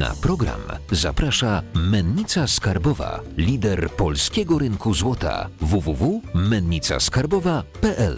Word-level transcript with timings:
Na 0.00 0.14
program 0.22 0.60
zaprasza 0.92 1.62
Mennica 1.74 2.46
Skarbowa, 2.46 3.20
lider 3.36 3.90
polskiego 3.90 4.58
rynku 4.58 4.94
złota 4.94 5.48
www.mennicaskarbowa.pl. 5.60 8.16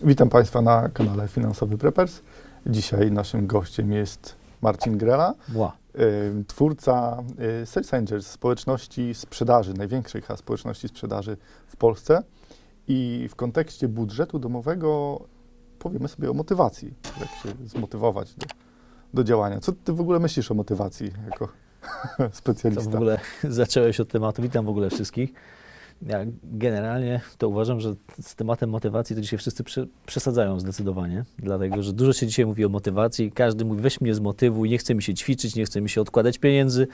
Witam 0.00 0.28
Państwa 0.28 0.62
na 0.62 0.88
kanale 0.88 1.28
Finansowy 1.28 1.78
Preppers. 1.78 2.20
Dzisiaj 2.66 3.12
naszym 3.12 3.46
gościem 3.46 3.92
jest 3.92 4.36
Marcin 4.62 4.98
Grela, 4.98 5.34
y, 5.98 6.44
twórca 6.46 7.22
y, 7.62 7.66
Sales 7.66 7.94
Angels, 7.94 8.26
społeczności 8.26 9.14
sprzedaży, 9.14 9.74
największej 9.74 10.22
chyba 10.22 10.36
społeczności 10.36 10.88
sprzedaży 10.88 11.36
w 11.68 11.76
Polsce. 11.76 12.22
I 12.88 13.28
w 13.30 13.34
kontekście 13.34 13.88
budżetu 13.88 14.38
domowego 14.38 15.20
powiemy 15.78 16.08
sobie 16.08 16.30
o 16.30 16.34
motywacji, 16.34 16.94
jak 17.20 17.28
się 17.28 17.66
zmotywować 17.66 18.34
do, 18.34 18.46
do 19.14 19.24
działania. 19.24 19.60
Co 19.60 19.72
ty 19.72 19.92
w 19.92 20.00
ogóle 20.00 20.18
myślisz 20.18 20.50
o 20.50 20.54
motywacji 20.54 21.10
jako 21.30 21.48
To 22.16 22.28
specjalista? 22.32 22.90
w 22.90 22.94
ogóle 22.94 23.20
zacząłeś 23.44 24.00
od 24.00 24.08
tematu. 24.08 24.42
Witam 24.42 24.66
w 24.66 24.68
ogóle 24.68 24.90
wszystkich. 24.90 25.32
Ja 26.02 26.18
generalnie 26.42 27.20
to 27.38 27.48
uważam, 27.48 27.80
że 27.80 27.94
z 28.20 28.34
tematem 28.34 28.70
motywacji 28.70 29.16
to 29.16 29.22
dzisiaj 29.22 29.38
wszyscy 29.38 29.64
prze, 29.64 29.86
przesadzają 30.06 30.60
zdecydowanie, 30.60 31.24
dlatego 31.38 31.82
że 31.82 31.92
dużo 31.92 32.12
się 32.12 32.26
dzisiaj 32.26 32.46
mówi 32.46 32.64
o 32.64 32.68
motywacji. 32.68 33.32
Każdy 33.32 33.64
mówi, 33.64 33.82
weź 33.82 34.00
mnie 34.00 34.14
zmotywuj, 34.14 34.70
nie 34.70 34.78
chce 34.78 34.94
mi 34.94 35.02
się 35.02 35.14
ćwiczyć, 35.14 35.56
nie 35.56 35.64
chce 35.64 35.80
mi 35.80 35.88
się 35.88 36.00
odkładać 36.00 36.38
pieniędzy, 36.38 36.86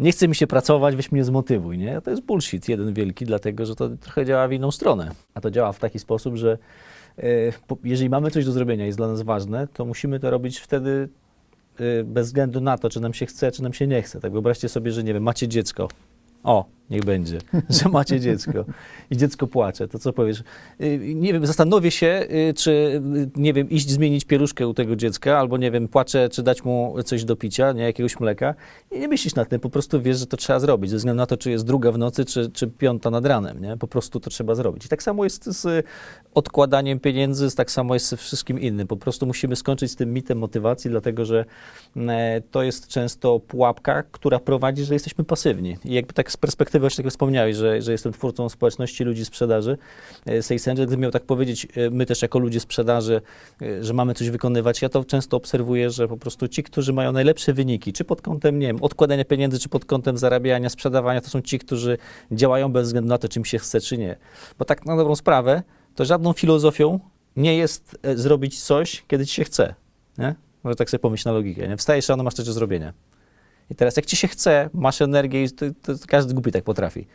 nie 0.00 0.12
chce 0.12 0.28
mi 0.28 0.34
się 0.34 0.46
pracować, 0.46 0.96
weź 0.96 1.12
mnie 1.12 1.24
zmotywuj, 1.24 1.78
nie? 1.78 2.00
To 2.00 2.10
jest 2.10 2.22
bullshit 2.22 2.68
jeden 2.68 2.94
wielki, 2.94 3.24
dlatego 3.24 3.66
że 3.66 3.74
to 3.74 3.88
trochę 3.88 4.26
działa 4.26 4.48
w 4.48 4.52
inną 4.52 4.70
stronę. 4.70 5.10
A 5.34 5.40
to 5.40 5.50
działa 5.50 5.72
w 5.72 5.78
taki 5.78 5.98
sposób, 5.98 6.36
że 6.36 6.58
e, 7.18 7.22
jeżeli 7.84 8.10
mamy 8.10 8.30
coś 8.30 8.44
do 8.44 8.52
zrobienia 8.52 8.84
i 8.84 8.86
jest 8.86 8.98
dla 8.98 9.08
nas 9.08 9.22
ważne, 9.22 9.68
to 9.72 9.84
musimy 9.84 10.20
to 10.20 10.30
robić 10.30 10.58
wtedy 10.58 11.08
y, 11.80 12.04
bez 12.04 12.26
względu 12.26 12.60
na 12.60 12.78
to, 12.78 12.90
czy 12.90 13.00
nam 13.00 13.14
się 13.14 13.26
chce, 13.26 13.52
czy 13.52 13.62
nam 13.62 13.72
się 13.72 13.86
nie 13.86 14.02
chce. 14.02 14.20
Tak 14.20 14.32
wyobraźcie 14.32 14.68
sobie, 14.68 14.92
że 14.92 15.04
nie 15.04 15.14
wiem, 15.14 15.22
macie 15.22 15.48
dziecko. 15.48 15.88
O, 16.42 16.64
niech 16.90 17.04
będzie, 17.04 17.38
że 17.68 17.88
macie 17.88 18.20
dziecko 18.20 18.64
i 19.10 19.16
dziecko 19.16 19.46
płacze, 19.46 19.88
to 19.88 19.98
co 19.98 20.12
powiesz? 20.12 20.42
Y, 20.80 21.14
Nie 21.14 21.32
wiem, 21.32 21.46
zastanowię 21.46 21.90
się, 21.90 22.26
y, 22.50 22.54
czy, 22.54 22.70
y, 23.16 23.40
nie 23.40 23.52
wiem, 23.52 23.70
iść 23.70 23.90
zmienić 23.90 24.24
pieluszkę 24.24 24.68
u 24.68 24.74
tego 24.74 24.96
dziecka, 24.96 25.38
albo 25.38 25.56
nie 25.56 25.70
wiem, 25.70 25.88
płaczę, 25.88 26.28
czy 26.28 26.42
dać 26.42 26.64
mu 26.64 26.96
coś 27.04 27.24
do 27.24 27.36
picia, 27.36 27.72
nie, 27.72 27.82
jakiegoś 27.82 28.20
mleka. 28.20 28.54
I 28.90 29.00
nie 29.00 29.08
myślisz 29.08 29.34
nad 29.34 29.48
tym, 29.48 29.60
po 29.60 29.70
prostu 29.70 30.02
wiesz, 30.02 30.18
że 30.18 30.26
to 30.26 30.36
trzeba 30.36 30.60
zrobić, 30.60 30.90
ze 30.90 30.96
względu 30.96 31.16
na 31.16 31.26
to, 31.26 31.36
czy 31.36 31.50
jest 31.50 31.66
druga 31.66 31.92
w 31.92 31.98
nocy, 31.98 32.24
czy, 32.24 32.50
czy 32.50 32.66
piąta 32.66 33.10
nad 33.10 33.26
ranem, 33.26 33.60
nie? 33.60 33.76
Po 33.76 33.86
prostu 33.86 34.20
to 34.20 34.30
trzeba 34.30 34.54
zrobić. 34.54 34.86
I 34.86 34.88
tak 34.88 35.02
samo 35.02 35.24
jest 35.24 35.44
z 35.44 35.86
odkładaniem 36.34 37.00
pieniędzy, 37.00 37.56
tak 37.56 37.70
samo 37.70 37.94
jest 37.94 38.08
ze 38.08 38.16
wszystkim 38.16 38.60
innym. 38.60 38.86
Po 38.86 38.96
prostu 38.96 39.26
musimy 39.26 39.56
skończyć 39.56 39.90
z 39.90 39.96
tym 39.96 40.12
mitem 40.12 40.38
motywacji, 40.38 40.90
dlatego 40.90 41.24
że 41.24 41.44
e, 41.96 42.42
to 42.50 42.62
jest 42.62 42.88
często 42.88 43.40
pułapka, 43.40 44.02
która 44.02 44.38
prowadzi, 44.38 44.84
że 44.84 44.94
jesteśmy 44.94 45.24
pasywni. 45.24 45.76
I 45.84 45.94
jakby 45.94 46.12
tak 46.12 46.32
z 46.32 46.36
perspektywy, 46.36 46.73
właśnie 46.80 46.96
tak 46.96 47.04
jak 47.04 47.10
wspomniałeś, 47.10 47.56
że, 47.56 47.82
że 47.82 47.92
jestem 47.92 48.12
twórcą 48.12 48.48
społeczności 48.48 49.04
ludzi 49.04 49.24
sprzedaży, 49.24 49.78
e, 50.26 50.42
Sales 50.42 50.64
gdybym 50.74 51.00
miał 51.00 51.10
tak 51.10 51.22
powiedzieć, 51.22 51.66
e, 51.76 51.90
my 51.90 52.06
też 52.06 52.22
jako 52.22 52.38
ludzie 52.38 52.60
sprzedaży, 52.60 53.20
e, 53.62 53.84
że 53.84 53.94
mamy 53.94 54.14
coś 54.14 54.30
wykonywać, 54.30 54.82
ja 54.82 54.88
to 54.88 55.04
często 55.04 55.36
obserwuję, 55.36 55.90
że 55.90 56.08
po 56.08 56.16
prostu 56.16 56.48
ci, 56.48 56.62
którzy 56.62 56.92
mają 56.92 57.12
najlepsze 57.12 57.52
wyniki, 57.52 57.92
czy 57.92 58.04
pod 58.04 58.22
kątem, 58.22 58.58
nie 58.58 58.66
wiem, 58.66 58.82
odkładania 58.82 59.24
pieniędzy, 59.24 59.58
czy 59.58 59.68
pod 59.68 59.84
kątem 59.84 60.18
zarabiania, 60.18 60.68
sprzedawania, 60.68 61.20
to 61.20 61.30
są 61.30 61.42
ci, 61.42 61.58
którzy 61.58 61.98
działają 62.32 62.72
bez 62.72 62.86
względu 62.86 63.08
na 63.08 63.18
to, 63.18 63.28
czym 63.28 63.44
się 63.44 63.58
chce, 63.58 63.80
czy 63.80 63.98
nie. 63.98 64.16
Bo 64.58 64.64
tak 64.64 64.86
na 64.86 64.96
dobrą 64.96 65.16
sprawę, 65.16 65.62
to 65.94 66.04
żadną 66.04 66.32
filozofią 66.32 67.00
nie 67.36 67.56
jest 67.56 67.98
zrobić 68.14 68.62
coś, 68.62 69.04
kiedy 69.08 69.26
ci 69.26 69.34
się 69.34 69.44
chce. 69.44 69.74
Nie? 70.18 70.34
Może 70.64 70.76
tak 70.76 70.90
sobie 70.90 70.98
pomyśl 70.98 71.28
na 71.28 71.32
logikę. 71.32 71.68
Nie? 71.68 71.76
Wstajesz 71.76 72.08
rano, 72.08 72.22
masz 72.22 72.34
coś 72.34 72.46
do 72.46 72.52
zrobienia. 72.52 72.92
I 73.70 73.74
teraz 73.74 73.96
jak 73.96 74.06
ci 74.06 74.16
się 74.16 74.28
chce, 74.28 74.70
masz 74.74 75.02
energię 75.02 75.44
i 75.44 75.50
to, 75.50 75.66
to 75.82 75.92
każdy 76.08 76.34
głupi 76.34 76.52
tak 76.52 76.64
potrafi. 76.64 77.06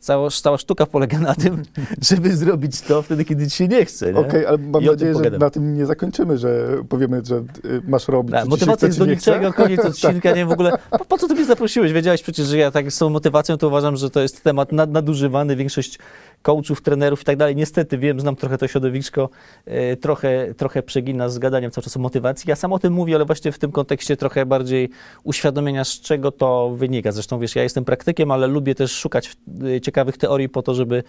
Cała, 0.00 0.30
cała 0.30 0.58
sztuka 0.58 0.86
polega 0.86 1.18
na 1.18 1.34
tym, 1.34 1.62
żeby 2.10 2.36
zrobić 2.36 2.80
to 2.80 3.02
wtedy, 3.02 3.24
kiedy 3.24 3.50
ci 3.50 3.56
się 3.56 3.68
nie 3.68 3.84
chce. 3.84 4.14
Okej, 4.14 4.46
ale 4.46 4.58
mam 4.58 4.84
nadzieję, 4.84 5.12
że 5.12 5.18
pogadam. 5.18 5.40
na 5.40 5.50
tym 5.50 5.74
nie 5.74 5.86
zakończymy, 5.86 6.38
że 6.38 6.68
powiemy, 6.88 7.22
że 7.24 7.36
y, 7.36 7.82
masz 7.88 8.08
robić, 8.08 8.32
Tak, 8.32 8.44
się 8.44 8.50
motywacja 8.50 8.76
chce, 8.76 8.86
jest 8.86 8.98
do 8.98 9.06
niczego, 9.06 9.52
koniec 9.52 9.84
odcinka, 9.90 10.32
nie 10.32 10.46
w 10.46 10.52
ogóle, 10.52 10.72
po, 10.90 11.04
po 11.04 11.18
co 11.18 11.28
ty 11.28 11.34
mnie 11.34 11.44
zaprosiłeś? 11.44 11.92
Wiedziałeś 11.92 12.22
przecież, 12.22 12.46
że 12.46 12.58
ja 12.58 12.70
tak 12.70 12.92
z 12.92 12.98
tą 12.98 13.10
motywacją, 13.10 13.56
to 13.56 13.68
uważam, 13.68 13.96
że 13.96 14.10
to 14.10 14.20
jest 14.20 14.44
temat 14.44 14.72
nad, 14.72 14.90
nadużywany, 14.90 15.56
większość 15.56 15.98
coachów, 16.42 16.82
trenerów 16.82 17.22
i 17.22 17.24
tak 17.24 17.36
dalej. 17.36 17.56
Niestety 17.56 17.98
wiem, 17.98 18.20
znam 18.20 18.36
trochę 18.36 18.58
to 18.58 18.68
środowisko, 18.68 19.28
e, 19.64 19.96
trochę, 19.96 20.54
trochę 20.54 20.82
przegina 20.82 21.28
z 21.28 21.38
gadaniem 21.38 21.70
cały 21.70 21.82
czas 21.82 21.96
o 21.96 22.00
motywacji. 22.00 22.50
Ja 22.50 22.56
sam 22.56 22.72
o 22.72 22.78
tym 22.78 22.92
mówię, 22.92 23.14
ale 23.14 23.24
właśnie 23.24 23.52
w 23.52 23.58
tym 23.58 23.72
kontekście 23.72 24.16
trochę 24.16 24.46
bardziej 24.46 24.90
uświadomienia, 25.24 25.84
z 25.84 26.00
czego 26.00 26.32
to 26.32 26.70
wynika. 26.70 27.12
Zresztą 27.12 27.38
wiesz, 27.38 27.56
ja 27.56 27.62
jestem 27.62 27.84
praktykiem, 27.84 28.30
ale 28.30 28.46
lubię 28.46 28.74
też 28.74 28.92
szukać 28.92 29.36
e, 29.76 29.80
ciekawych 29.80 30.16
teorii 30.16 30.48
po 30.48 30.62
to, 30.62 30.74
żeby 30.74 31.02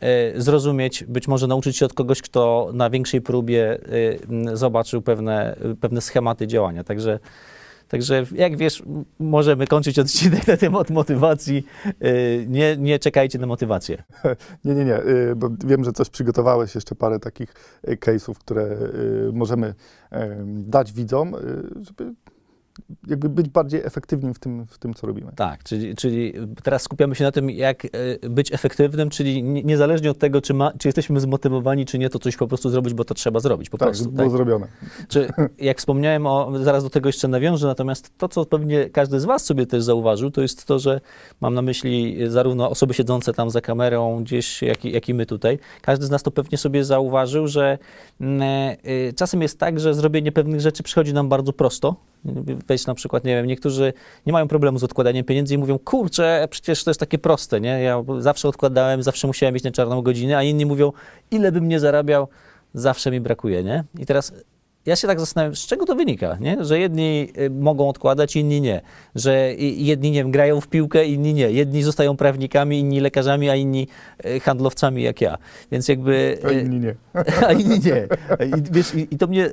e, 0.00 0.40
zrozumieć, 0.40 1.04
być 1.04 1.28
może 1.28 1.46
nauczyć 1.46 1.76
się 1.76 1.86
od 1.86 1.92
kogoś, 1.92 2.22
kto 2.22 2.70
na 2.72 2.90
większej 2.90 3.20
próbie 3.20 3.78
zobaczył 4.52 5.02
pewne, 5.02 5.56
pewne 5.80 6.00
schematy 6.00 6.46
działania. 6.46 6.84
Także 6.84 7.18
Także 7.88 8.24
jak 8.34 8.56
wiesz, 8.56 8.82
możemy 9.18 9.66
kończyć 9.66 9.98
odcinek 9.98 10.46
na 10.46 10.56
temat 10.56 10.90
motywacji. 10.90 11.66
Yy, 12.00 12.46
Nie, 12.48 12.76
nie 12.76 12.98
czekajcie 12.98 13.38
na 13.38 13.46
motywację. 13.46 14.02
Nie, 14.64 14.74
nie, 14.74 14.84
nie, 14.84 14.98
y, 15.02 15.36
bo 15.36 15.50
wiem, 15.64 15.84
że 15.84 15.92
coś 15.92 16.10
przygotowałeś, 16.10 16.74
jeszcze 16.74 16.94
parę 16.94 17.18
takich 17.18 17.54
y, 17.88 17.96
case'ów, 17.96 18.34
które 18.34 18.62
y, 18.62 19.30
możemy 19.32 19.74
em, 20.10 20.70
dać 20.70 20.92
widzom, 20.92 21.34
y, 21.34 21.38
żeby 21.84 22.14
jakby 23.06 23.28
być 23.28 23.48
bardziej 23.48 23.80
efektywnym 23.84 24.34
w 24.34 24.38
tym, 24.38 24.66
w 24.66 24.78
tym 24.78 24.94
co 24.94 25.06
robimy. 25.06 25.32
Tak, 25.36 25.64
czyli, 25.64 25.94
czyli 25.94 26.32
teraz 26.62 26.82
skupiamy 26.82 27.14
się 27.14 27.24
na 27.24 27.32
tym, 27.32 27.50
jak 27.50 27.84
e, 27.84 27.88
być 28.30 28.52
efektywnym, 28.52 29.10
czyli 29.10 29.42
nie- 29.42 29.62
niezależnie 29.62 30.10
od 30.10 30.18
tego, 30.18 30.40
czy, 30.40 30.54
ma, 30.54 30.72
czy 30.78 30.88
jesteśmy 30.88 31.20
zmotywowani, 31.20 31.86
czy 31.86 31.98
nie, 31.98 32.10
to 32.10 32.18
coś 32.18 32.36
po 32.36 32.46
prostu 32.48 32.70
zrobić, 32.70 32.94
bo 32.94 33.04
to 33.04 33.14
trzeba 33.14 33.40
zrobić. 33.40 33.70
Po 33.70 33.78
Tak, 33.78 33.88
prostu. 33.88 34.10
było 34.12 34.30
zrobione. 34.30 34.66
Czy, 35.08 35.28
jak 35.58 35.78
wspomniałem, 35.78 36.26
o, 36.26 36.52
zaraz 36.62 36.84
do 36.84 36.90
tego 36.90 37.08
jeszcze 37.08 37.28
nawiążę, 37.28 37.66
natomiast 37.66 38.18
to, 38.18 38.28
co 38.28 38.44
pewnie 38.44 38.90
każdy 38.90 39.20
z 39.20 39.24
Was 39.24 39.44
sobie 39.44 39.66
też 39.66 39.82
zauważył, 39.82 40.30
to 40.30 40.42
jest 40.42 40.66
to, 40.66 40.78
że 40.78 41.00
mam 41.40 41.54
na 41.54 41.62
myśli 41.62 42.18
zarówno 42.28 42.70
osoby 42.70 42.94
siedzące 42.94 43.32
tam 43.32 43.50
za 43.50 43.60
kamerą 43.60 44.22
gdzieś, 44.24 44.62
jak 44.62 44.84
i, 44.84 44.92
jak 44.92 45.08
i 45.08 45.14
my 45.14 45.26
tutaj. 45.26 45.58
Każdy 45.82 46.06
z 46.06 46.10
nas 46.10 46.22
to 46.22 46.30
pewnie 46.30 46.58
sobie 46.58 46.84
zauważył, 46.84 47.46
że 47.48 47.78
mm, 48.20 48.40
e, 48.42 49.12
czasem 49.12 49.42
jest 49.42 49.58
tak, 49.58 49.80
że 49.80 49.94
zrobienie 49.94 50.32
pewnych 50.32 50.60
rzeczy 50.60 50.82
przychodzi 50.82 51.14
nam 51.14 51.28
bardzo 51.28 51.52
prosto. 51.52 51.96
Weź 52.68 52.86
na 52.86 52.94
przykład, 52.94 53.24
nie 53.24 53.36
wiem, 53.36 53.46
niektórzy 53.46 53.92
nie 54.26 54.32
mają 54.32 54.48
problemu 54.48 54.78
z 54.78 54.84
odkładaniem 54.84 55.24
pieniędzy 55.24 55.54
i 55.54 55.58
mówią, 55.58 55.78
kurczę, 55.78 56.48
przecież 56.50 56.84
to 56.84 56.90
jest 56.90 57.00
takie 57.00 57.18
proste, 57.18 57.60
nie? 57.60 57.82
Ja 57.82 58.02
zawsze 58.18 58.48
odkładałem, 58.48 59.02
zawsze 59.02 59.26
musiałem 59.26 59.54
mieć 59.54 59.64
na 59.64 59.70
czarną 59.70 60.02
godzinę, 60.02 60.36
a 60.36 60.42
inni 60.42 60.66
mówią, 60.66 60.92
ile 61.30 61.52
bym 61.52 61.68
nie 61.68 61.80
zarabiał, 61.80 62.28
zawsze 62.74 63.10
mi 63.10 63.20
brakuje, 63.20 63.64
nie? 63.64 63.84
I 63.98 64.06
teraz 64.06 64.32
ja 64.86 64.96
się 64.96 65.08
tak 65.08 65.20
zastanawiam, 65.20 65.56
z 65.56 65.66
czego 65.66 65.86
to 65.86 65.94
wynika, 65.94 66.36
nie? 66.40 66.64
że 66.64 66.78
jedni 66.78 67.28
y, 67.38 67.50
mogą 67.50 67.88
odkładać, 67.88 68.36
inni 68.36 68.60
nie, 68.60 68.80
że 69.14 69.54
jedni 69.58 70.10
nie 70.10 70.20
wiem, 70.20 70.30
grają 70.30 70.60
w 70.60 70.68
piłkę, 70.68 71.06
inni 71.06 71.34
nie, 71.34 71.50
jedni 71.50 71.82
zostają 71.82 72.16
prawnikami, 72.16 72.78
inni 72.78 73.00
lekarzami, 73.00 73.50
a 73.50 73.56
inni 73.56 73.88
y, 74.26 74.40
handlowcami 74.40 75.02
jak 75.02 75.20
ja, 75.20 75.38
więc 75.70 75.88
jakby... 75.88 76.38
A 76.44 76.48
y, 76.48 76.60
inni 76.60 76.80
nie. 76.80 76.94
a 77.48 77.52
inni 77.52 77.80
nie. 77.80 78.08
I, 78.58 78.62
wiesz, 78.72 78.94
i, 78.94 79.18
to 79.18 79.26
mnie 79.26 79.50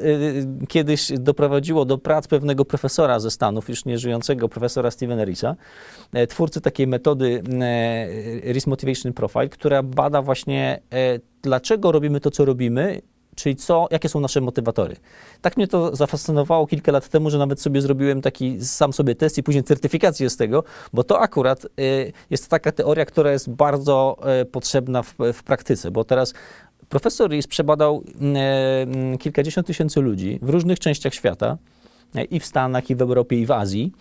kiedyś 0.68 1.12
doprowadziło 1.20 1.86
do 1.86 1.98
prac 1.98 2.28
pewnego 2.28 2.66
profesora 2.66 3.20
ze 3.20 3.32
Stanów, 3.32 3.70
już 3.70 3.86
nieżyjącego 3.86 4.50
profesora 4.50 4.92
Stevena 4.92 5.22
Harrisa, 5.22 5.56
e, 6.14 6.28
twórcy 6.28 6.62
takiej 6.62 6.88
metody 6.88 7.44
Risk 8.46 8.68
Motivation 8.68 9.14
Profile, 9.14 9.50
która 9.50 9.84
bada 9.84 10.22
właśnie, 10.22 10.80
dlaczego 11.42 11.92
robimy 11.92 12.20
to, 12.20 12.32
co 12.32 12.46
robimy, 12.46 13.02
czyli 13.36 13.56
co, 13.56 13.88
jakie 13.92 14.10
są 14.10 14.20
nasze 14.20 14.42
motywatory. 14.42 14.96
Tak 15.42 15.58
mnie 15.58 15.68
to 15.68 15.96
zafascynowało 15.96 16.68
kilka 16.68 16.92
lat 16.92 17.10
temu, 17.10 17.30
że 17.30 17.38
nawet 17.38 17.62
sobie 17.62 17.82
zrobiłem 17.82 18.22
taki 18.22 18.66
sam 18.66 18.94
sobie 18.94 19.16
test 19.16 19.38
i 19.38 19.44
później 19.44 19.64
certyfikację 19.64 20.30
z 20.30 20.38
tego, 20.38 20.64
bo 20.94 21.04
to 21.04 21.20
akurat 21.20 21.66
y, 21.66 22.14
jest 22.30 22.50
taka 22.50 22.72
teoria, 22.72 23.06
która 23.06 23.32
jest 23.32 23.50
bardzo 23.50 24.18
y, 24.42 24.46
potrzebna 24.46 25.04
w, 25.04 25.16
w 25.34 25.44
praktyce, 25.44 25.92
bo 25.92 26.04
teraz 26.04 26.34
profesor 26.90 27.32
Rees 27.32 27.48
przebadał 27.48 28.04
y, 29.14 29.18
kilkadziesiąt 29.18 29.68
tysięcy 29.68 30.02
ludzi 30.02 30.40
w 30.42 30.50
różnych 30.50 30.80
częściach 30.80 31.14
świata, 31.14 31.58
i 32.30 32.40
w 32.40 32.46
Stanach, 32.46 32.90
i 32.90 32.96
w 32.96 33.02
Europie, 33.02 33.40
i 33.40 33.46
w 33.46 33.52
Azji. 33.52 33.92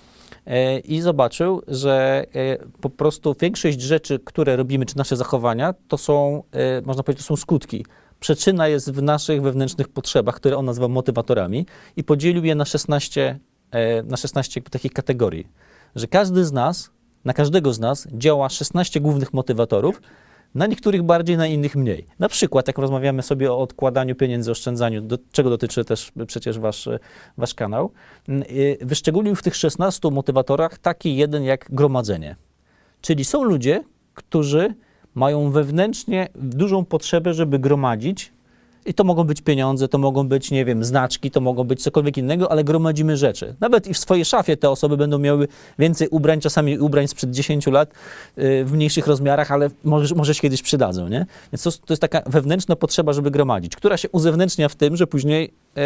y, 0.47 0.79
I 0.79 1.01
zobaczył, 1.01 1.63
że 1.69 2.27
y, 2.37 2.59
po 2.81 2.91
prostu 2.91 3.35
większość 3.41 3.81
rzeczy, 3.81 4.21
które 4.25 4.57
robimy, 4.57 4.87
czy 4.87 4.99
nasze 4.99 5.17
zachowania, 5.17 5.75
to 5.89 5.99
są, 5.99 6.43
y, 6.79 6.87
można 6.87 7.03
powiedzieć, 7.03 7.27
to 7.27 7.29
są 7.29 7.37
skutki 7.37 7.85
przyczyna 8.23 8.69
jest 8.69 8.93
w 8.93 9.03
naszych 9.03 9.43
wewnętrznych 9.43 9.89
potrzebach, 9.89 10.35
które 10.35 10.57
on 10.57 10.65
nazywa 10.65 10.89
motywatorami 10.89 11.67
i 11.97 12.05
podzielił 12.05 12.45
je 12.45 12.55
na 12.55 12.65
16, 12.65 13.39
e, 13.71 14.03
na 14.03 14.17
16 14.17 14.63
takich 14.63 14.93
kategorii. 14.93 15.49
Że 15.95 16.07
każdy 16.07 16.45
z 16.45 16.53
nas, 16.53 16.91
na 17.25 17.33
każdego 17.33 17.73
z 17.73 17.81
nas 17.81 18.09
działa 18.13 18.49
16 18.49 19.01
głównych 19.01 19.33
motywatorów, 19.33 20.01
Na 20.55 20.67
niektórych 20.67 21.03
bardziej, 21.03 21.37
na 21.37 21.47
innych 21.47 21.77
mniej. 21.77 22.07
Na 22.19 22.29
przykład, 22.29 22.67
jak 22.67 22.79
rozmawiamy 22.79 23.23
sobie 23.23 23.53
o 23.53 23.61
odkładaniu 23.61 24.15
pieniędzy, 24.15 24.51
oszczędzaniu, 24.51 25.03
do 25.03 25.19
czego 25.33 25.51
dotyczy 25.51 25.85
też 25.85 26.13
przecież 26.27 26.59
wasz, 26.59 26.89
wasz 27.39 27.55
kanał, 27.55 27.93
y, 28.29 28.79
wyszczególnił 28.81 29.35
w 29.35 29.43
tych 29.43 29.57
16 29.57 30.11
motywatorach 30.11 30.79
taki 30.79 31.17
jeden 31.17 31.43
jak 31.43 31.67
gromadzenie. 31.71 32.37
Czyli 33.01 33.25
są 33.25 33.43
ludzie, 33.45 33.85
którzy 34.15 34.75
mają 35.15 35.51
wewnętrznie 35.51 36.29
dużą 36.35 36.85
potrzebę, 36.85 37.35
żeby 37.35 37.59
gromadzić, 37.59 38.33
i 38.87 38.95
to 38.95 39.05
mogą 39.05 39.25
być 39.25 39.41
pieniądze, 39.41 39.89
to 39.89 39.99
mogą 39.99 40.29
być, 40.29 40.51
nie 40.51 40.65
wiem, 40.65 40.85
znaczki, 40.85 41.31
to 41.31 41.41
mogą 41.41 41.65
być 41.65 41.83
cokolwiek 41.83 42.19
innego, 42.19 42.51
ale 42.51 42.65
gromadzimy 42.65 43.17
rzeczy. 43.17 43.55
Nawet 43.61 43.87
i 43.87 43.95
w 43.95 43.99
swojej 43.99 44.25
szafie 44.25 44.57
te 44.57 44.71
osoby 44.71 44.97
będą 44.97 45.19
miały 45.19 45.49
więcej 45.79 46.09
ubrań, 46.09 46.41
czasami 46.41 46.79
ubrań 46.79 47.09
sprzed 47.09 47.31
10 47.31 47.67
lat 47.67 47.95
yy, 48.37 48.65
w 48.65 48.73
mniejszych 48.73 49.07
rozmiarach, 49.07 49.53
ale 49.53 49.71
może, 49.85 50.15
może 50.15 50.35
się 50.35 50.41
kiedyś 50.41 50.63
przydadzą, 50.63 51.09
nie? 51.09 51.27
Więc 51.53 51.63
to, 51.63 51.71
to 51.71 51.93
jest 51.93 52.01
taka 52.01 52.23
wewnętrzna 52.27 52.77
potrzeba, 52.77 53.13
żeby 53.13 53.31
gromadzić, 53.31 53.77
która 53.77 53.97
się 53.97 54.09
uzewnętrznia 54.09 54.69
w 54.69 54.75
tym, 54.75 54.97
że 54.97 55.07
później 55.07 55.53
yy, 55.77 55.83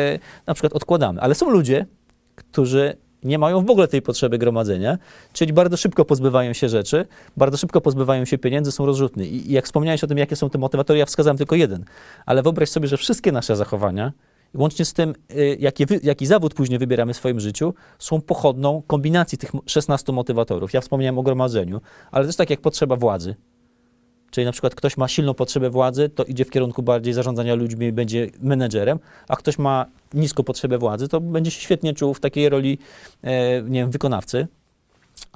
na 0.46 0.54
przykład 0.54 0.72
odkładamy. 0.72 1.20
Ale 1.20 1.34
są 1.34 1.50
ludzie, 1.50 1.86
którzy 2.34 2.96
nie 3.26 3.38
mają 3.38 3.64
w 3.64 3.70
ogóle 3.70 3.88
tej 3.88 4.02
potrzeby 4.02 4.38
gromadzenia, 4.38 4.98
czyli 5.32 5.52
bardzo 5.52 5.76
szybko 5.76 6.04
pozbywają 6.04 6.52
się 6.52 6.68
rzeczy, 6.68 7.06
bardzo 7.36 7.56
szybko 7.56 7.80
pozbywają 7.80 8.24
się 8.24 8.38
pieniędzy, 8.38 8.72
są 8.72 8.86
rozrzutni. 8.86 9.24
I 9.24 9.52
jak 9.52 9.64
wspomniałeś 9.64 10.04
o 10.04 10.06
tym, 10.06 10.18
jakie 10.18 10.36
są 10.36 10.50
te 10.50 10.58
motywatory, 10.58 10.98
ja 10.98 11.06
wskazałem 11.06 11.36
tylko 11.36 11.56
jeden. 11.56 11.84
Ale 12.26 12.42
wyobraź 12.42 12.68
sobie, 12.68 12.88
że 12.88 12.96
wszystkie 12.96 13.32
nasze 13.32 13.56
zachowania, 13.56 14.12
łącznie 14.54 14.84
z 14.84 14.92
tym, 14.92 15.14
y, 15.30 15.56
jaki, 15.60 15.84
jaki 16.02 16.26
zawód 16.26 16.54
później 16.54 16.78
wybieramy 16.78 17.14
w 17.14 17.16
swoim 17.16 17.40
życiu, 17.40 17.74
są 17.98 18.20
pochodną 18.20 18.82
kombinacji 18.86 19.38
tych 19.38 19.50
16 19.66 20.12
motywatorów. 20.12 20.72
Ja 20.72 20.80
wspomniałem 20.80 21.18
o 21.18 21.22
gromadzeniu, 21.22 21.80
ale 22.10 22.26
jest 22.26 22.38
tak 22.38 22.50
jak 22.50 22.60
potrzeba 22.60 22.96
władzy. 22.96 23.34
Czyli 24.36 24.44
na 24.44 24.52
przykład 24.52 24.74
ktoś 24.74 24.96
ma 24.96 25.08
silną 25.08 25.34
potrzebę 25.34 25.70
władzy, 25.70 26.08
to 26.08 26.24
idzie 26.24 26.44
w 26.44 26.50
kierunku 26.50 26.82
bardziej 26.82 27.14
zarządzania 27.14 27.54
ludźmi, 27.54 27.92
będzie 27.92 28.30
menedżerem, 28.40 28.98
a 29.28 29.36
ktoś 29.36 29.58
ma 29.58 29.86
niską 30.14 30.42
potrzebę 30.42 30.78
władzy, 30.78 31.08
to 31.08 31.20
będzie 31.20 31.50
się 31.50 31.60
świetnie 31.60 31.94
czuł 31.94 32.14
w 32.14 32.20
takiej 32.20 32.48
roli, 32.48 32.78
e, 33.22 33.62
nie 33.62 33.80
wiem, 33.80 33.90
wykonawcy. 33.90 34.46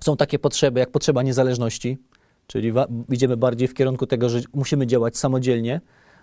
Są 0.02 0.16
takie 0.16 0.38
potrzeby, 0.38 0.80
jak 0.80 0.90
potrzeba 0.90 1.22
niezależności, 1.22 1.98
czyli 2.46 2.72
idziemy 3.08 3.36
bardziej 3.36 3.68
w 3.68 3.74
kierunku 3.74 4.06
tego, 4.06 4.28
że 4.28 4.40
musimy 4.54 4.86
działać 4.86 5.16
samodzielnie, 5.18 5.80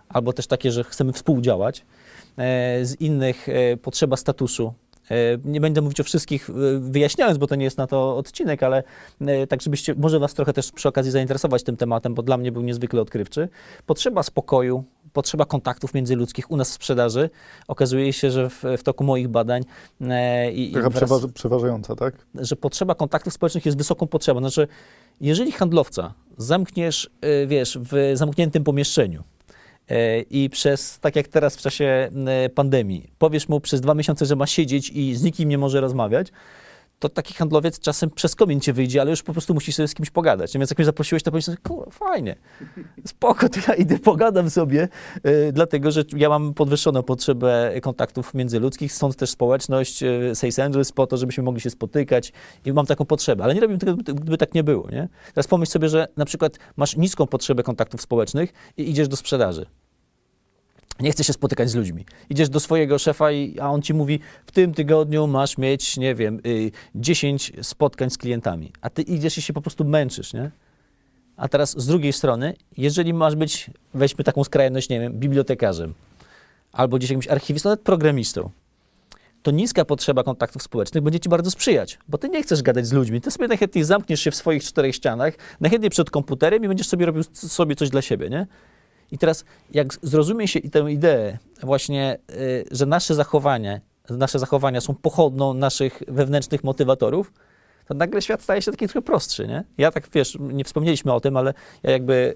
albo 0.09 0.33
też 0.33 0.47
takie, 0.47 0.71
że 0.71 0.83
chcemy 0.83 1.13
współdziałać. 1.13 1.85
E, 2.37 2.85
z 2.85 3.01
innych 3.01 3.49
e, 3.49 3.77
potrzeba 3.77 4.17
statusu, 4.17 4.73
nie 5.45 5.61
będę 5.61 5.81
mówić 5.81 5.99
o 5.99 6.03
wszystkich 6.03 6.49
e, 6.49 6.53
wyjaśniając, 6.79 7.37
bo 7.37 7.47
to 7.47 7.55
nie 7.55 7.63
jest 7.63 7.77
na 7.77 7.87
to 7.87 8.17
odcinek, 8.17 8.63
ale 8.63 8.83
e, 9.21 9.47
tak, 9.47 9.61
żebyście, 9.61 9.95
może 9.95 10.19
Was 10.19 10.33
trochę 10.33 10.53
też 10.53 10.71
przy 10.71 10.89
okazji 10.89 11.11
zainteresować 11.11 11.63
tym 11.63 11.77
tematem, 11.77 12.13
bo 12.13 12.23
dla 12.23 12.37
mnie 12.37 12.51
był 12.51 12.61
niezwykle 12.61 13.01
odkrywczy. 13.01 13.49
Potrzeba 13.85 14.23
spokoju, 14.23 14.83
potrzeba 15.13 15.45
kontaktów 15.45 15.93
międzyludzkich 15.93 16.51
u 16.51 16.57
nas 16.57 16.69
w 16.69 16.73
sprzedaży. 16.73 17.29
Okazuje 17.67 18.13
się, 18.13 18.31
że 18.31 18.49
w, 18.49 18.63
w 18.77 18.83
toku 18.83 19.03
moich 19.03 19.27
badań 19.27 19.63
i, 20.53 20.71
Taka 20.71 20.89
przeważająca, 21.33 21.95
tak? 21.95 22.25
Że 22.35 22.55
potrzeba 22.55 22.95
kontaktów 22.95 23.33
społecznych 23.33 23.65
jest 23.65 23.77
wysoką 23.77 24.07
potrzebą. 24.07 24.39
Znaczy, 24.39 24.67
jeżeli 25.21 25.51
handlowca 25.51 26.13
zamkniesz, 26.37 27.09
wiesz, 27.47 27.79
w 27.81 28.11
zamkniętym 28.13 28.63
pomieszczeniu, 28.63 29.23
E, 29.23 29.36
i 30.29 30.49
przez, 30.49 30.99
tak 30.99 31.15
jak 31.15 31.27
teraz 31.27 31.57
w 31.57 31.61
czasie 31.61 32.11
pandemii, 32.55 33.11
powiesz 33.19 33.49
mu 33.49 33.59
przez 33.59 33.81
dwa 33.81 33.93
miesiące, 33.93 34.25
że 34.25 34.35
ma 34.35 34.47
siedzieć 34.47 34.89
i 34.89 35.15
z 35.15 35.23
nikim 35.23 35.49
nie 35.49 35.57
może 35.57 35.81
rozmawiać, 35.81 36.27
to 36.99 37.09
taki 37.09 37.33
handlowiec 37.33 37.79
czasem 37.79 38.09
przez 38.09 38.35
komin 38.35 38.59
cię 38.59 38.73
wyjdzie, 38.73 39.01
ale 39.01 39.09
już 39.09 39.23
po 39.23 39.31
prostu 39.31 39.53
musi 39.53 39.73
sobie 39.73 39.87
z 39.87 39.93
kimś 39.93 40.09
pogadać. 40.09 40.53
Więc 40.53 40.69
jak 40.69 40.77
mnie 40.77 40.85
zaprosiłeś, 40.85 41.23
to 41.23 41.31
powiedziałem 41.31 41.57
sobie, 41.63 41.91
fajnie, 41.91 42.35
spoko, 43.05 43.49
to 43.49 43.59
ja 43.67 43.73
idę, 43.73 43.99
pogadam 43.99 44.49
sobie, 44.49 44.87
yy, 45.23 45.51
dlatego, 45.53 45.91
że 45.91 46.03
ja 46.15 46.29
mam 46.29 46.53
podwyższoną 46.53 47.03
potrzebę 47.03 47.71
kontaktów 47.81 48.33
międzyludzkich, 48.33 48.93
stąd 48.93 49.15
też 49.15 49.29
społeczność 49.29 50.01
yy, 50.01 50.35
Sales 50.35 50.59
Angels, 50.59 50.91
po 50.91 51.07
to, 51.07 51.17
żebyśmy 51.17 51.43
mogli 51.43 51.61
się 51.61 51.69
spotykać 51.69 52.33
i 52.65 52.73
mam 52.73 52.85
taką 52.85 53.05
potrzebę, 53.05 53.43
ale 53.43 53.55
nie 53.55 53.61
robię 53.61 53.77
tego, 53.77 53.95
gdyby 53.95 54.37
tak 54.37 54.53
nie 54.53 54.63
było, 54.63 54.89
nie? 54.91 55.09
Teraz 55.33 55.47
pomyśl 55.47 55.71
sobie, 55.71 55.89
że 55.89 56.07
na 56.17 56.25
przykład 56.25 56.57
masz 56.77 56.97
niską 56.97 57.27
potrzebę 57.27 57.63
kontaktów 57.63 58.01
społecznych 58.01 58.53
i 58.77 58.89
idziesz 58.89 59.07
do 59.07 59.15
sprzedaży. 59.15 59.65
Nie 60.99 61.11
chce 61.11 61.23
się 61.23 61.33
spotykać 61.33 61.69
z 61.69 61.75
ludźmi. 61.75 62.05
Idziesz 62.29 62.49
do 62.49 62.59
swojego 62.59 62.99
szefa, 62.99 63.31
i, 63.31 63.59
a 63.59 63.69
on 63.69 63.81
ci 63.81 63.93
mówi, 63.93 64.19
w 64.45 64.51
tym 64.51 64.73
tygodniu 64.73 65.27
masz 65.27 65.57
mieć, 65.57 65.97
nie 65.97 66.15
wiem, 66.15 66.39
y, 66.45 66.71
10 66.95 67.51
spotkań 67.61 68.09
z 68.09 68.17
klientami. 68.17 68.71
A 68.81 68.89
ty 68.89 69.01
idziesz 69.01 69.37
i 69.37 69.41
się 69.41 69.53
po 69.53 69.61
prostu 69.61 69.85
męczysz, 69.85 70.33
nie? 70.33 70.51
A 71.37 71.47
teraz 71.47 71.79
z 71.79 71.87
drugiej 71.87 72.13
strony, 72.13 72.53
jeżeli 72.77 73.13
masz 73.13 73.35
być, 73.35 73.69
weźmy 73.93 74.23
taką 74.23 74.43
skrajność, 74.43 74.89
nie 74.89 74.99
wiem, 74.99 75.13
bibliotekarzem, 75.13 75.93
albo 76.71 76.97
gdzieś 76.97 77.09
jakimś 77.09 77.27
archiwistą, 77.27 77.69
nawet 77.69 77.81
programistą, 77.81 78.49
to 79.43 79.51
niska 79.51 79.85
potrzeba 79.85 80.23
kontaktów 80.23 80.63
społecznych 80.63 81.03
będzie 81.03 81.19
ci 81.19 81.29
bardzo 81.29 81.51
sprzyjać, 81.51 81.99
bo 82.07 82.17
ty 82.17 82.29
nie 82.29 82.43
chcesz 82.43 82.61
gadać 82.61 82.87
z 82.87 82.91
ludźmi. 82.91 83.21
Ty 83.21 83.31
sobie 83.31 83.47
najchętniej 83.47 83.83
zamkniesz 83.83 84.21
się 84.21 84.31
w 84.31 84.35
swoich 84.35 84.63
czterech 84.63 84.95
ścianach, 84.95 85.33
najchętniej 85.59 85.89
przed 85.89 86.09
komputerem 86.09 86.63
i 86.63 86.67
będziesz 86.67 86.87
sobie 86.87 87.05
robił 87.05 87.23
sobie 87.33 87.75
coś 87.75 87.89
dla 87.89 88.01
siebie, 88.01 88.29
nie? 88.29 88.47
I 89.11 89.17
teraz, 89.17 89.45
jak 89.71 89.93
zrozumie 90.01 90.47
się 90.47 90.61
tę 90.61 90.91
ideę, 90.91 91.37
właśnie, 91.63 92.17
y, 92.31 92.65
że 92.71 92.85
nasze 92.85 93.15
zachowania, 93.15 93.79
nasze 94.09 94.39
zachowania 94.39 94.81
są 94.81 94.95
pochodną 94.95 95.53
naszych 95.53 96.03
wewnętrznych 96.07 96.63
motywatorów, 96.63 97.33
to 97.87 97.93
nagle 97.93 98.21
świat 98.21 98.41
staje 98.41 98.61
się 98.61 98.71
taki 98.71 98.87
trochę 98.87 99.01
prostszy, 99.01 99.47
nie? 99.47 99.63
Ja 99.77 99.91
tak, 99.91 100.09
wiesz, 100.13 100.37
nie 100.39 100.63
wspomnieliśmy 100.63 101.13
o 101.13 101.19
tym, 101.19 101.37
ale 101.37 101.53
ja 101.83 101.91
jakby 101.91 102.35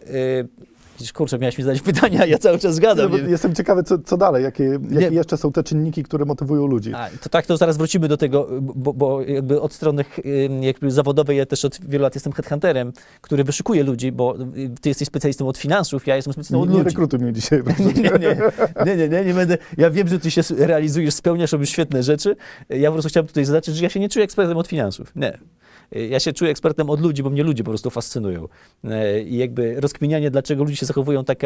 y, 1.09 1.13
kurczę, 1.13 1.39
miałeś 1.39 1.57
mi 1.57 1.63
zadać 1.63 1.81
pytania, 1.91 2.25
ja 2.25 2.37
cały 2.37 2.59
czas 2.59 2.79
gadam. 2.79 3.11
No, 3.11 3.17
jestem 3.17 3.55
ciekawy, 3.55 3.83
co, 3.83 3.99
co 3.99 4.17
dalej, 4.17 4.43
jakie, 4.43 4.79
jakie 4.91 5.15
jeszcze 5.15 5.37
są 5.37 5.51
te 5.51 5.63
czynniki, 5.63 6.03
które 6.03 6.25
motywują 6.25 6.67
ludzi. 6.67 6.93
A, 6.93 7.09
to 7.21 7.29
tak, 7.29 7.45
to 7.45 7.57
zaraz 7.57 7.77
wrócimy 7.77 8.07
do 8.07 8.17
tego, 8.17 8.47
bo, 8.61 8.93
bo 8.93 9.21
jakby 9.21 9.61
od 9.61 9.73
strony 9.73 10.05
jakby 10.61 10.91
zawodowej, 10.91 11.37
ja 11.37 11.45
też 11.45 11.65
od 11.65 11.79
wielu 11.85 12.03
lat 12.03 12.15
jestem 12.15 12.33
headhunterem, 12.33 12.93
który 13.21 13.43
wyszukuje 13.43 13.83
ludzi, 13.83 14.11
bo 14.11 14.35
ty 14.81 14.89
jesteś 14.89 15.07
specjalistą 15.07 15.47
od 15.47 15.57
finansów, 15.57 16.07
ja 16.07 16.15
jestem 16.15 16.33
specjalistą 16.33 16.61
od 16.61 16.69
nie, 16.69 16.75
ludzi. 16.75 16.85
Nie 16.85 16.89
rekrutuj 16.89 17.19
mnie 17.19 17.33
dzisiaj. 17.33 17.63
nie, 17.79 17.93
nie, 17.93 18.19
nie, 18.85 18.95
nie, 18.97 19.09
nie, 19.09 19.25
nie, 19.25 19.33
będę, 19.33 19.57
ja 19.77 19.89
wiem, 19.89 20.07
że 20.07 20.19
ty 20.19 20.31
się 20.31 20.41
realizujesz, 20.57 21.13
spełniasz, 21.13 21.51
robisz 21.51 21.69
świetne 21.69 22.03
rzeczy, 22.03 22.35
ja 22.69 22.89
po 22.89 22.93
prostu 22.93 23.09
chciałem 23.09 23.27
tutaj 23.27 23.45
zaznaczyć, 23.45 23.75
że 23.75 23.83
ja 23.83 23.89
się 23.89 23.99
nie 23.99 24.09
czuję 24.09 24.25
ekspertem 24.25 24.57
od 24.57 24.67
finansów, 24.67 25.11
nie. 25.15 25.37
Ja 25.91 26.19
się 26.19 26.33
czuję 26.33 26.51
ekspertem 26.51 26.89
od 26.89 27.01
ludzi, 27.01 27.23
bo 27.23 27.29
mnie 27.29 27.43
ludzie 27.43 27.63
po 27.63 27.71
prostu 27.71 27.89
fascynują. 27.89 28.47
E, 28.83 29.21
I 29.21 29.37
jakby 29.37 29.81
rozkminianie, 29.81 30.31
dlaczego 30.31 30.63
ludzie 30.63 30.75
się 30.75 30.85
zachowują 30.85 31.23
tak, 31.25 31.41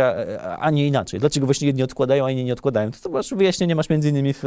a 0.60 0.72
nie 0.72 0.88
inaczej. 0.88 1.20
Dlaczego 1.20 1.46
właśnie 1.46 1.68
jedni 1.68 1.84
odkładają, 1.84 2.26
a 2.26 2.32
inni 2.32 2.44
nie 2.44 2.54
odkładają. 2.54 2.92
To, 2.92 2.98
to 3.00 3.10
masz 3.10 3.34
wyjaśnienie 3.34 3.76
masz 3.76 3.90
między 3.90 4.10
innymi 4.10 4.34
w, 4.34 4.44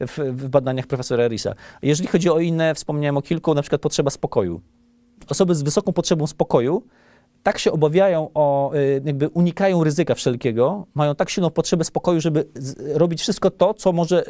w, 0.00 0.18
w 0.18 0.48
badaniach 0.48 0.86
profesora 0.86 1.28
Risa. 1.28 1.54
Jeżeli 1.82 2.08
chodzi 2.08 2.30
o 2.30 2.40
inne, 2.40 2.74
wspomniałem 2.74 3.16
o 3.16 3.22
kilku, 3.22 3.54
na 3.54 3.62
przykład 3.62 3.80
potrzeba 3.80 4.10
spokoju. 4.10 4.60
Osoby 5.28 5.54
z 5.54 5.62
wysoką 5.62 5.92
potrzebą 5.92 6.26
spokoju 6.26 6.82
tak 7.42 7.58
się 7.58 7.72
obawiają 7.72 8.30
o, 8.34 8.74
y, 8.74 9.02
jakby 9.04 9.28
unikają 9.28 9.84
ryzyka 9.84 10.14
wszelkiego, 10.14 10.86
mają 10.94 11.14
tak 11.14 11.30
silną 11.30 11.50
potrzebę 11.50 11.84
spokoju, 11.84 12.20
żeby 12.20 12.46
robić 12.94 13.20
wszystko 13.20 13.50
to, 13.50 13.74
co 13.74 13.92
może 13.92 14.24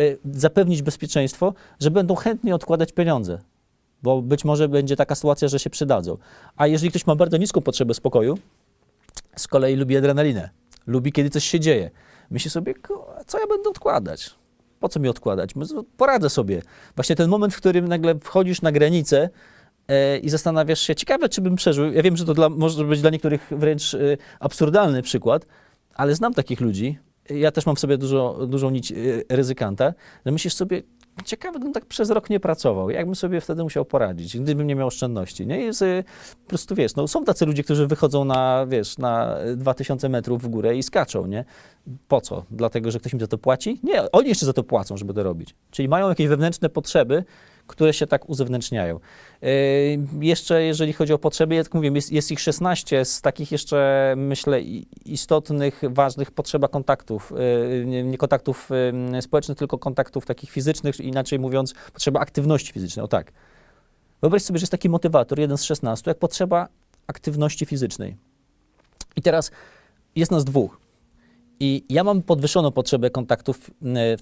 y, 0.00 0.18
zapewnić 0.24 0.82
bezpieczeństwo, 0.82 1.54
że 1.80 1.90
będą 1.90 2.14
chętnie 2.14 2.54
odkładać 2.54 2.92
pieniądze 2.92 3.38
bo 4.02 4.22
być 4.22 4.44
może 4.44 4.68
będzie 4.68 4.96
taka 4.96 5.14
sytuacja, 5.14 5.48
że 5.48 5.58
się 5.58 5.70
przydadzą. 5.70 6.16
A 6.56 6.66
jeżeli 6.66 6.90
ktoś 6.90 7.06
ma 7.06 7.16
bardzo 7.16 7.36
niską 7.36 7.60
potrzebę 7.60 7.94
spokoju, 7.94 8.38
z 9.36 9.48
kolei 9.48 9.76
lubi 9.76 9.96
adrenalinę, 9.96 10.50
lubi 10.86 11.12
kiedy 11.12 11.30
coś 11.30 11.44
się 11.44 11.60
dzieje. 11.60 11.90
Myśli 12.30 12.50
sobie, 12.50 12.74
co 13.26 13.40
ja 13.40 13.46
będę 13.46 13.70
odkładać? 13.70 14.34
Po 14.80 14.88
co 14.88 15.00
mi 15.00 15.08
odkładać? 15.08 15.50
Poradzę 15.96 16.30
sobie. 16.30 16.62
Właśnie 16.94 17.16
ten 17.16 17.30
moment, 17.30 17.54
w 17.54 17.56
którym 17.56 17.88
nagle 17.88 18.18
wchodzisz 18.18 18.62
na 18.62 18.72
granicę 18.72 19.28
e, 19.88 20.18
i 20.18 20.28
zastanawiasz 20.28 20.80
się, 20.80 20.94
ciekawe, 20.94 21.28
czy 21.28 21.40
bym 21.40 21.56
przeżył. 21.56 21.92
Ja 21.92 22.02
wiem, 22.02 22.16
że 22.16 22.24
to 22.24 22.34
dla, 22.34 22.48
może 22.48 22.84
być 22.84 23.00
dla 23.00 23.10
niektórych 23.10 23.48
wręcz 23.50 23.94
e, 23.94 23.98
absurdalny 24.40 25.02
przykład, 25.02 25.46
ale 25.94 26.14
znam 26.14 26.34
takich 26.34 26.60
ludzi. 26.60 26.98
Ja 27.30 27.50
też 27.50 27.66
mam 27.66 27.76
w 27.76 27.80
sobie 27.80 27.98
dużo, 27.98 28.46
dużą 28.46 28.70
nić 28.70 28.92
e, 28.92 28.94
ryzykanta, 29.28 29.94
że 30.26 30.32
myślisz 30.32 30.54
sobie, 30.54 30.82
ciekawe, 31.24 31.58
gdybym 31.58 31.72
tak 31.72 31.86
przez 31.86 32.10
rok 32.10 32.30
nie 32.30 32.40
pracował, 32.40 32.90
jakbym 32.90 33.14
sobie 33.14 33.40
wtedy 33.40 33.62
musiał 33.62 33.84
poradzić, 33.84 34.38
gdybym 34.38 34.66
nie 34.66 34.74
miał 34.74 34.86
oszczędności, 34.86 35.46
nie? 35.46 35.60
Jest, 35.60 35.84
po 36.44 36.48
prostu, 36.48 36.74
wiesz, 36.74 36.94
no, 36.94 37.08
są 37.08 37.24
tacy 37.24 37.46
ludzie, 37.46 37.64
którzy 37.64 37.86
wychodzą 37.86 38.24
na, 38.24 38.66
wiesz, 38.68 38.98
na 38.98 39.36
2000 39.56 40.08
metrów 40.08 40.42
w 40.42 40.48
górę 40.48 40.76
i 40.76 40.82
skaczą, 40.82 41.26
nie? 41.26 41.44
Po 42.08 42.20
co? 42.20 42.44
Dlatego, 42.50 42.90
że 42.90 43.00
ktoś 43.00 43.12
im 43.12 43.20
za 43.20 43.26
to 43.26 43.38
płaci? 43.38 43.80
Nie, 43.82 44.10
oni 44.10 44.28
jeszcze 44.28 44.46
za 44.46 44.52
to 44.52 44.62
płacą, 44.62 44.96
żeby 44.96 45.14
to 45.14 45.22
robić. 45.22 45.54
Czyli 45.70 45.88
mają 45.88 46.08
jakieś 46.08 46.28
wewnętrzne 46.28 46.68
potrzeby, 46.68 47.24
które 47.70 47.92
się 47.92 48.06
tak 48.06 48.28
uzewnętrzniają. 48.28 49.00
Yy, 49.42 49.48
jeszcze 50.20 50.62
jeżeli 50.62 50.92
chodzi 50.92 51.12
o 51.12 51.18
potrzeby, 51.18 51.54
jak 51.54 51.74
mówię, 51.74 51.90
jest, 51.94 52.12
jest, 52.12 52.32
ich 52.32 52.40
16 52.40 53.04
z 53.04 53.20
takich 53.20 53.52
jeszcze, 53.52 54.14
myślę, 54.16 54.62
istotnych, 55.04 55.82
ważnych 55.90 56.30
potrzeba 56.30 56.68
kontaktów, 56.68 57.32
yy, 57.86 58.04
nie, 58.04 58.18
kontaktów 58.18 58.70
yy, 59.12 59.22
społecznych, 59.22 59.58
tylko 59.58 59.78
kontaktów 59.78 60.26
takich 60.26 60.50
fizycznych, 60.50 61.00
inaczej 61.00 61.38
mówiąc, 61.38 61.74
potrzeba 61.92 62.20
aktywności 62.20 62.72
fizycznej, 62.72 63.04
o 63.04 63.08
tak. 63.08 63.32
Wyobraź 64.20 64.42
sobie, 64.42 64.58
że 64.58 64.62
jest 64.62 64.72
taki 64.72 64.88
motywator, 64.88 65.38
jeden 65.38 65.58
z 65.58 65.62
16, 65.62 66.10
jak 66.10 66.18
potrzeba 66.18 66.68
aktywności 67.06 67.66
fizycznej. 67.66 68.16
I 69.16 69.22
teraz 69.22 69.50
jest 70.16 70.30
nas 70.30 70.44
dwóch. 70.44 70.80
I 71.60 71.84
ja 71.88 72.04
mam 72.04 72.22
podwyższoną 72.22 72.72
potrzebę 72.72 73.10
kontaktów 73.10 73.70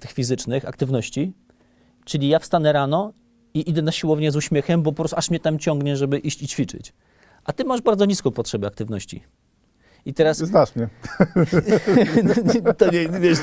tych 0.01 0.13
fizycznych, 0.13 0.65
aktywności, 0.65 1.33
czyli 2.05 2.29
ja 2.29 2.39
wstanę 2.39 2.73
rano 2.73 3.13
i 3.59 3.71
idę 3.71 3.83
na 3.83 3.93
siłownię 3.93 4.31
z 4.31 4.37
uśmiechem, 4.37 4.83
bo 4.83 4.93
po 4.93 4.97
prostu 4.97 5.17
aż 5.17 5.31
mnie 5.31 5.41
tam 5.41 5.59
ciągnie, 5.59 5.97
żeby 5.97 6.19
iść 6.19 6.43
i 6.43 6.49
ćwiczyć. 6.49 6.93
A 7.45 7.53
ty 7.53 7.65
masz 7.65 7.81
bardzo 7.81 8.05
niską 8.05 8.31
potrzebę 8.31 8.67
aktywności. 8.67 9.23
I 10.07 10.15
teraz 10.15 10.39
Znasz 10.39 10.77
mnie. 10.77 10.89
to, 12.79 12.91
nie, 12.91 13.09
wiesz, 13.09 13.39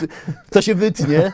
to 0.49 0.61
się 0.61 0.75
wytnie, 0.75 1.31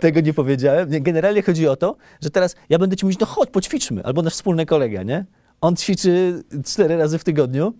tego 0.00 0.20
nie 0.20 0.34
powiedziałem. 0.34 0.90
Nie, 0.90 1.00
Generalnie 1.00 1.42
chodzi 1.42 1.68
o 1.68 1.76
to, 1.76 1.96
że 2.20 2.30
teraz 2.30 2.56
ja 2.68 2.78
będę 2.78 2.96
ci 2.96 3.06
mówić, 3.06 3.20
no 3.20 3.26
chodź, 3.26 3.50
poćwiczmy, 3.50 4.04
albo 4.04 4.22
nasz 4.22 4.32
wspólny 4.32 4.66
kolega, 4.66 5.02
nie? 5.02 5.24
On 5.60 5.76
ćwiczy 5.76 6.42
cztery 6.64 6.96
razy 6.96 7.18
w 7.18 7.24
tygodniu 7.24 7.74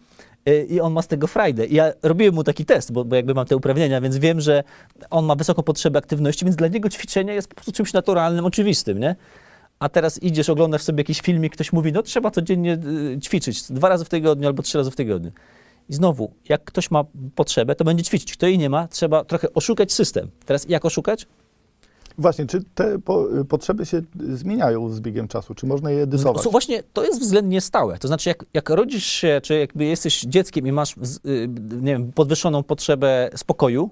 y, 0.49 0.67
i 0.71 0.81
on 0.81 0.93
ma 0.93 1.03
z 1.03 1.07
tego 1.07 1.27
frajdę. 1.27 1.67
I 1.67 1.75
ja 1.75 1.93
robiłem 2.03 2.35
mu 2.35 2.45
taki 2.45 2.65
test, 2.65 2.93
bo, 2.93 3.05
bo 3.05 3.17
jakby 3.17 3.35
mam 3.35 3.47
te 3.47 3.57
uprawnienia, 3.57 4.01
więc 4.01 4.17
wiem, 4.17 4.41
że 4.41 4.65
on 5.11 5.25
ma 5.25 5.35
wysoką 5.35 5.63
potrzebę 5.63 5.99
aktywności, 5.99 6.45
więc 6.45 6.57
dla 6.57 6.69
niego 6.69 6.89
ćwiczenie 6.89 7.35
jest 7.35 7.49
po 7.49 7.55
prostu 7.55 7.73
czymś 7.73 7.93
naturalnym, 7.93 8.45
oczywistym, 8.45 8.99
nie? 8.99 9.17
A 9.79 9.89
teraz 9.89 10.23
idziesz, 10.23 10.51
oglądasz 10.51 10.83
sobie 10.83 11.01
jakiś 11.01 11.21
filmik, 11.21 11.53
ktoś 11.53 11.73
mówi, 11.73 11.93
no 11.93 12.03
trzeba 12.03 12.31
codziennie 12.31 12.79
y, 13.15 13.19
ćwiczyć, 13.21 13.63
dwa 13.73 13.89
razy 13.89 14.05
w 14.05 14.09
tygodniu 14.09 14.47
albo 14.47 14.63
trzy 14.63 14.79
razy 14.79 14.91
w 14.91 14.97
tygodniu. 14.97 15.33
I 15.89 15.95
znowu, 15.95 16.33
jak 16.49 16.65
ktoś 16.65 16.91
ma 16.91 17.05
potrzebę, 17.35 17.75
to 17.75 17.85
będzie 17.85 18.05
ćwiczyć. 18.05 18.33
Kto 18.33 18.47
jej 18.47 18.59
nie 18.59 18.71
ma, 18.71 18.89
trzeba 18.89 19.25
trochę 19.25 19.53
oszukać 19.55 19.93
system. 19.93 20.31
Teraz 20.47 20.69
jak 20.69 20.85
oszukać? 20.85 21.27
Właśnie, 22.19 22.47
czy 22.47 22.63
te 22.75 22.99
po, 22.99 23.29
potrzeby 23.49 23.87
się 23.87 24.03
zmieniają 24.35 24.91
z 24.91 25.01
biegiem 25.01 25.29
czasu? 25.29 25.55
Czy 25.55 25.67
można 25.67 25.91
je 25.91 26.03
edysować? 26.03 26.43
So, 26.43 26.51
właśnie 26.51 26.83
to 26.93 27.05
jest 27.05 27.21
względnie 27.21 27.61
stałe. 27.61 27.99
To 27.99 28.09
znaczy, 28.09 28.29
jak, 28.29 28.45
jak 28.55 28.71
rodzisz 28.71 29.07
się, 29.07 29.41
czy 29.43 29.59
jakby 29.59 29.85
jesteś 29.85 30.23
dzieckiem 30.23 30.67
i 30.67 30.73
masz 30.73 30.97
y, 31.27 31.49
nie 31.81 31.93
wiem, 31.93 32.13
podwyższoną 32.13 32.63
potrzebę 32.63 33.31
spokoju, 33.37 33.91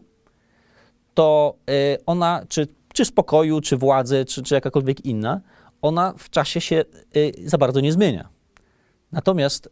to 1.15 1.55
y, 1.71 1.99
ona, 2.07 2.43
czy, 2.49 2.69
czy 2.93 3.05
spokoju, 3.05 3.61
czy 3.61 3.77
władzy, 3.77 4.25
czy, 4.25 4.43
czy 4.43 4.55
jakakolwiek 4.55 5.05
inna, 5.05 5.41
ona 5.85 6.15
w 6.19 6.31
czasie 6.31 6.61
się 6.61 6.85
y, 7.17 7.33
za 7.45 7.59
bardzo 7.59 7.81
nie 7.81 7.93
zmienia. 7.93 8.29
Natomiast, 9.13 9.67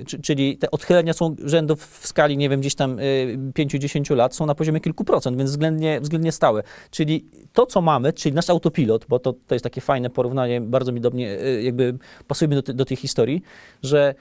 y, 0.00 0.04
czy, 0.04 0.22
czyli 0.22 0.58
te 0.58 0.70
odchylenia 0.70 1.12
są 1.12 1.36
rzędów 1.44 1.86
w 1.86 2.06
skali, 2.06 2.36
nie 2.36 2.48
wiem, 2.48 2.60
gdzieś 2.60 2.74
tam 2.74 2.98
y, 2.98 3.38
5-10 3.54 4.16
lat, 4.16 4.34
są 4.34 4.46
na 4.46 4.54
poziomie 4.54 4.80
kilku 4.80 5.04
procent, 5.04 5.38
więc 5.38 5.50
względnie, 5.50 6.00
względnie 6.00 6.32
stałe. 6.32 6.62
Czyli 6.90 7.24
to, 7.52 7.66
co 7.66 7.80
mamy, 7.80 8.12
czyli 8.12 8.34
nasz 8.34 8.50
autopilot, 8.50 9.06
bo 9.08 9.18
to, 9.18 9.32
to 9.46 9.54
jest 9.54 9.62
takie 9.62 9.80
fajne 9.80 10.10
porównanie, 10.10 10.60
bardzo 10.60 10.92
mi 10.92 11.00
do 11.00 11.10
mnie, 11.10 11.40
y, 11.40 11.62
jakby 11.62 11.98
pasuje 12.26 12.48
mi 12.48 12.62
do, 12.62 12.74
do 12.74 12.84
tej 12.84 12.96
historii, 12.96 13.42
że 13.82 14.14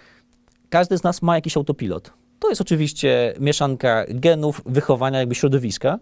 każdy 0.69 0.97
z 0.97 1.03
nas 1.03 1.21
ma 1.21 1.35
jakiś 1.35 1.57
autopilot. 1.57 2.13
To 2.39 2.49
jest 2.49 2.61
oczywiście 2.61 3.33
mieszanka 3.39 4.05
genów, 4.09 4.61
wychowania, 4.65 5.19
jakby 5.19 5.35
środowiska, 5.35 5.99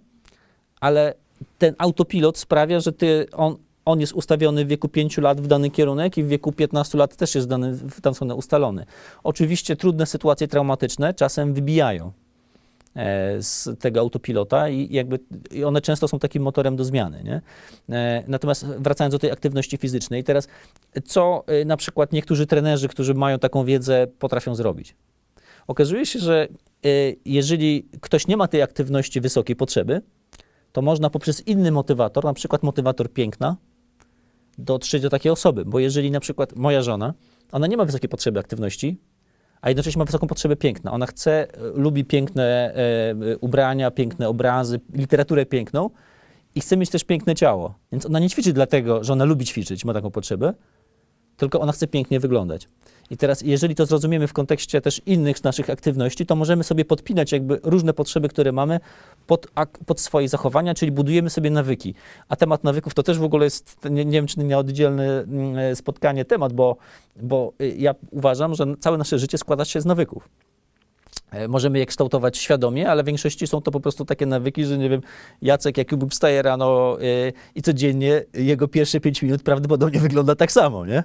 ale 0.80 1.14
ten 1.58 1.76
autopilot 1.78 2.38
sprawia, 2.38 2.80
że 2.80 2.92
ty, 2.92 3.28
on, 3.34 3.58
on 3.86 4.00
jest 4.00 4.14
ustawiony 4.14 4.66
w 4.66 4.68
wieku 4.68 4.90
5 4.90 5.18
lat 5.18 5.42
w 5.42 5.48
dany 5.48 5.70
kierunek 5.70 6.18
i 6.18 6.24
w 6.24 6.28
wieku 6.28 6.52
15 6.52 6.98
lat 6.98 7.16
też 7.16 7.36
jest 7.36 7.48
dany, 7.48 7.78
tam 8.02 8.14
stronę 8.14 8.36
ustalony. 8.36 8.86
Oczywiście 9.24 9.76
trudne 9.76 10.06
sytuacje 10.06 10.48
traumatyczne 10.48 11.14
czasem 11.14 11.54
wybijają 11.54 12.12
e, 12.96 13.42
z 13.42 13.80
tego 13.80 14.00
autopilota 14.00 14.70
i 14.70 14.94
jakby 14.94 15.20
i 15.52 15.64
one 15.64 15.82
często 15.82 16.08
są 16.08 16.20
takim 16.20 16.44
motorem 16.44 16.76
do 16.76 16.84
zmiany. 16.84 17.24
Nie? 17.24 17.42
E, 17.96 18.24
Natomiast 18.28 18.66
wracając 18.66 19.12
do 19.12 19.20
tej 19.20 19.32
aktywności 19.32 19.78
fizycznej, 19.78 20.24
teraz 20.24 20.48
co 21.06 21.44
e, 21.48 21.66
na 21.66 21.78
przykład 21.78 22.12
niektórzy 22.12 22.48
trenerzy, 22.48 22.88
którzy 22.88 23.14
mają 23.14 23.40
taką 23.40 23.66
wiedzę, 23.66 24.08
potrafią 24.20 24.56
zrobić? 24.56 24.96
Okazuje 25.68 26.06
się, 26.06 26.20
że 26.20 26.48
jeżeli 27.26 27.88
ktoś 28.02 28.28
nie 28.28 28.38
ma 28.38 28.48
tej 28.48 28.62
aktywności 28.62 29.22
wysokiej 29.22 29.56
potrzeby, 29.56 30.02
to 30.72 30.82
można 30.82 31.10
poprzez 31.10 31.48
inny 31.48 31.72
motywator, 31.72 32.24
na 32.24 32.34
przykład 32.34 32.64
motywator 32.64 33.14
piękna, 33.14 33.56
dotrzeć 34.58 35.02
do 35.02 35.10
takiej 35.10 35.32
osoby. 35.32 35.66
Bo 35.66 35.80
jeżeli 35.80 36.12
na 36.12 36.20
przykład 36.20 36.56
moja 36.56 36.82
żona, 36.82 37.14
ona 37.52 37.68
nie 37.68 37.78
ma 37.78 37.86
wysokiej 37.86 38.10
potrzeby 38.10 38.40
aktywności, 38.40 38.98
a 39.62 39.70
jednocześnie 39.70 40.00
ma 40.00 40.06
wysoką 40.06 40.28
potrzebę 40.28 40.56
piękna. 40.56 40.92
Ona 40.92 41.06
chce, 41.06 41.32
e, 41.32 41.48
lubi 41.74 42.06
piękne 42.06 42.44
e, 42.44 43.12
e, 43.32 43.38
ubrania, 43.38 43.92
piękne 43.92 44.30
obrazy, 44.30 44.80
literaturę 44.94 45.46
piękną 45.46 45.90
i 46.56 46.62
chce 46.62 46.78
mieć 46.78 46.90
też 46.90 47.04
piękne 47.04 47.36
ciało. 47.36 47.74
Więc 47.92 48.06
ona 48.06 48.20
nie 48.20 48.30
ćwiczy 48.30 48.54
dlatego, 48.54 49.04
że 49.04 49.14
ona 49.14 49.26
lubi 49.26 49.46
ćwiczyć, 49.46 49.86
ma 49.86 49.94
taką 49.94 50.12
potrzebę, 50.12 50.54
tylko 51.38 51.60
ona 51.60 51.72
chce 51.72 51.88
pięknie 51.88 52.20
wyglądać. 52.20 52.68
I 53.10 53.18
teraz, 53.18 53.42
jeżeli 53.42 53.76
to 53.76 53.86
zrozumiemy 53.86 54.28
w 54.28 54.34
kontekście 54.34 54.82
też 54.82 55.02
innych 55.06 55.44
naszych 55.44 55.70
aktywności, 55.70 56.26
to 56.26 56.36
możemy 56.36 56.64
sobie 56.64 56.86
podpinać 56.86 57.32
jakby 57.32 57.60
różne 57.64 57.94
potrzeby, 57.94 58.30
które 58.30 58.52
mamy 58.52 58.80
pod, 59.28 59.48
pod 59.86 60.00
swoje 60.00 60.30
zachowania, 60.30 60.74
czyli 60.74 60.92
budujemy 60.92 61.30
sobie 61.30 61.50
nawyki. 61.50 61.96
A 62.30 62.36
temat 62.36 62.64
nawyków 62.64 62.94
to 62.94 63.04
też 63.04 63.20
w 63.20 63.24
ogóle 63.24 63.46
jest, 63.46 63.78
nie, 63.90 64.06
nie 64.06 64.12
wiem, 64.12 64.28
czy 64.28 64.40
nie 64.40 64.58
oddzielne 64.58 65.20
mm, 65.20 65.76
spotkanie 65.76 66.26
temat, 66.26 66.54
bo, 66.54 66.78
bo 67.22 67.54
y, 67.62 67.76
ja 67.78 67.96
uważam, 68.12 68.56
że 68.56 68.66
całe 68.80 68.98
nasze 68.98 69.20
życie 69.20 69.38
składa 69.38 69.66
się 69.66 69.82
z 69.82 69.86
nawyków. 69.86 70.30
E, 71.32 71.48
Możemy 71.48 71.80
je 71.80 71.86
kształtować 71.86 72.38
świadomie, 72.38 72.90
ale 72.90 73.04
w 73.04 73.06
większości 73.06 73.48
są 73.48 73.62
to 73.62 73.72
po 73.72 73.80
prostu 73.80 74.06
takie 74.06 74.26
nawyki, 74.26 74.66
że 74.66 74.78
nie 74.78 74.90
wiem, 74.90 75.02
Jacek 75.42 75.78
Jakubów 75.78 76.12
wstaje 76.12 76.42
rano 76.42 76.98
y, 77.02 77.34
i 77.56 77.62
codziennie 77.62 78.24
jego 78.34 78.68
pierwsze 78.68 79.00
pięć 79.00 79.22
minut 79.22 79.44
prawdopodobnie 79.44 80.00
wygląda 80.00 80.36
tak 80.36 80.52
samo, 80.52 80.86
nie? 80.86 81.04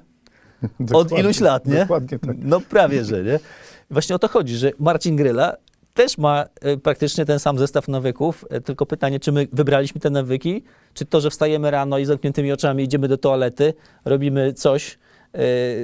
Od 0.93 1.19
iluś 1.19 1.41
lat, 1.41 1.67
nie? 1.67 1.79
Dokładnie 1.79 2.19
tak. 2.19 2.37
No 2.39 2.61
prawie, 2.61 3.05
że 3.05 3.23
nie. 3.23 3.39
Właśnie 3.91 4.17
o 4.17 4.19
to 4.19 4.29
chodzi, 4.29 4.57
że 4.57 4.73
Marcin 4.79 5.17
Gryla 5.17 5.57
też 5.95 6.19
ma 6.19 6.45
e, 6.61 6.77
praktycznie 6.77 7.25
ten 7.25 7.39
sam 7.39 7.59
zestaw 7.59 7.89
nawyków, 7.89 8.45
e, 8.51 8.61
tylko 8.61 8.87
pytanie, 8.87 9.21
czy 9.21 9.33
my 9.33 9.49
wybraliśmy 9.53 10.01
te 10.01 10.11
nawyki, 10.11 10.63
czy 10.95 11.05
to, 11.05 11.21
że 11.21 11.31
wstajemy 11.31 11.71
rano 11.71 11.99
i 11.99 12.05
z 12.05 12.09
zamkniętymi 12.09 12.53
oczami 12.53 12.85
idziemy 12.85 13.09
do 13.09 13.19
toalety, 13.19 13.75
robimy 14.05 14.53
coś, 14.53 14.99
e, 15.33 15.41